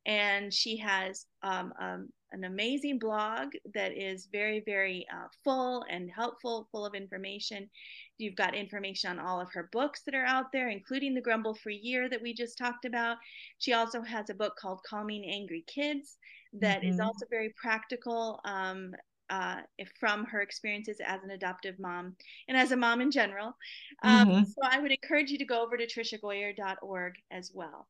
And 0.05 0.53
she 0.53 0.77
has 0.77 1.25
um, 1.43 1.73
um, 1.81 2.09
an 2.31 2.43
amazing 2.43 2.99
blog 2.99 3.49
that 3.73 3.91
is 3.97 4.27
very 4.31 4.61
very 4.65 5.05
uh, 5.13 5.27
full 5.43 5.85
and 5.89 6.09
helpful 6.09 6.67
full 6.71 6.85
of 6.85 6.93
information 6.93 7.69
You've 8.17 8.35
got 8.35 8.55
information 8.55 9.11
on 9.11 9.19
all 9.19 9.39
of 9.39 9.51
her 9.53 9.69
books 9.71 10.01
that 10.05 10.15
are 10.15 10.25
out 10.25 10.51
there, 10.51 10.69
including 10.69 11.13
The 11.13 11.21
Grumble 11.21 11.53
Free 11.53 11.79
Year 11.81 12.09
that 12.09 12.21
we 12.21 12.33
just 12.33 12.57
talked 12.57 12.85
about. 12.85 13.17
She 13.59 13.73
also 13.73 14.01
has 14.01 14.29
a 14.29 14.33
book 14.33 14.55
called 14.59 14.81
Calming 14.83 15.23
Angry 15.25 15.63
Kids 15.67 16.17
that 16.53 16.81
mm-hmm. 16.81 16.89
is 16.89 16.99
also 16.99 17.25
very 17.29 17.53
practical 17.61 18.39
um, 18.43 18.95
uh, 19.29 19.57
from 19.99 20.25
her 20.25 20.41
experiences 20.41 20.99
as 21.05 21.21
an 21.23 21.31
adoptive 21.31 21.77
mom 21.77 22.15
and 22.47 22.57
as 22.57 22.71
a 22.71 22.77
mom 22.77 23.01
in 23.01 23.11
general. 23.11 23.55
Um, 24.01 24.29
mm-hmm. 24.29 24.43
So 24.45 24.61
I 24.63 24.79
would 24.79 24.91
encourage 24.91 25.29
you 25.29 25.37
to 25.37 25.45
go 25.45 25.61
over 25.61 25.77
to 25.77 25.85
triciagoyer.org 25.85 27.13
as 27.29 27.51
well. 27.53 27.87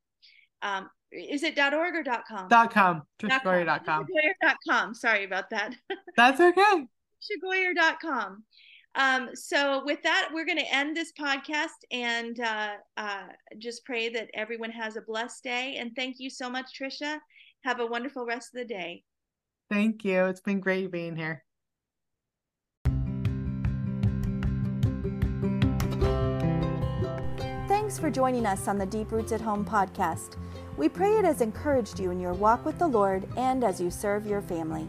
Um, 0.61 0.89
is 1.11 1.43
it 1.43 1.57
.org 1.57 1.95
or 1.95 2.03
.com? 2.27 2.49
.com. 2.69 3.03
TriciaGoyer.com. 3.19 4.05
TriciaGoyer.com. 4.05 4.93
Sorry 4.93 5.23
about 5.23 5.49
that. 5.49 5.75
That's 6.17 6.39
okay. 6.39 6.85
TriciaGoyer.com. 7.45 8.43
Um, 8.95 9.29
so, 9.35 9.83
with 9.85 10.01
that, 10.03 10.29
we're 10.33 10.45
going 10.45 10.57
to 10.57 10.73
end 10.73 10.97
this 10.97 11.13
podcast 11.19 11.67
and 11.91 12.39
uh, 12.39 12.73
uh, 12.97 13.27
just 13.59 13.85
pray 13.85 14.09
that 14.09 14.29
everyone 14.33 14.71
has 14.71 14.95
a 14.95 15.01
blessed 15.01 15.43
day. 15.43 15.75
And 15.77 15.91
thank 15.95 16.19
you 16.19 16.29
so 16.29 16.49
much, 16.49 16.71
Tricia. 16.79 17.19
Have 17.63 17.79
a 17.79 17.85
wonderful 17.85 18.25
rest 18.25 18.55
of 18.55 18.59
the 18.59 18.73
day. 18.73 19.03
Thank 19.69 20.03
you. 20.03 20.25
It's 20.25 20.41
been 20.41 20.59
great 20.59 20.91
being 20.91 21.15
here. 21.15 21.43
Thanks 27.97 28.15
for 28.15 28.21
joining 28.21 28.45
us 28.45 28.67
on 28.67 28.77
the 28.77 28.85
Deep 28.85 29.11
Roots 29.11 29.31
at 29.31 29.41
Home 29.41 29.65
podcast. 29.65 30.35
We 30.77 30.87
pray 30.87 31.13
it 31.13 31.25
has 31.25 31.41
encouraged 31.41 31.99
you 31.99 32.11
in 32.11 32.19
your 32.19 32.33
walk 32.33 32.63
with 32.63 32.77
the 32.77 32.85
Lord 32.85 33.27
and 33.35 33.63
as 33.63 33.81
you 33.81 33.89
serve 33.89 34.27
your 34.27 34.39
family. 34.39 34.87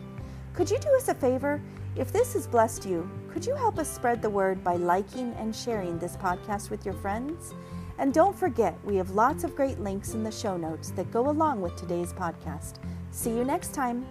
Could 0.53 0.71
you 0.71 0.79
do 0.79 0.95
us 0.95 1.09
a 1.09 1.15
favor? 1.15 1.59
If 1.97 2.13
this 2.13 2.35
has 2.35 2.47
blessed 2.47 2.85
you, 2.85 3.11
could 3.33 3.47
you 3.47 3.55
help 3.55 3.79
us 3.79 3.91
spread 3.91 4.21
the 4.21 4.29
word 4.29 4.63
by 4.63 4.77
liking 4.77 5.33
and 5.39 5.57
sharing 5.57 5.99
this 5.99 6.19
podcast 6.19 6.69
with 6.69 6.85
your 6.85 6.97
friends? 6.97 7.55
And 7.97 8.13
don't 8.13 8.39
forget, 8.39 8.77
we 8.85 8.97
have 8.97 9.13
lots 9.13 9.43
of 9.43 9.57
great 9.57 9.81
links 9.81 10.13
in 10.13 10.23
the 10.23 10.31
show 10.31 10.59
notes 10.59 10.91
that 10.91 11.11
go 11.11 11.31
along 11.31 11.63
with 11.63 11.77
today's 11.77 12.13
podcast. 12.13 12.75
See 13.11 13.31
you 13.31 13.43
next 13.43 13.73
time. 13.73 14.05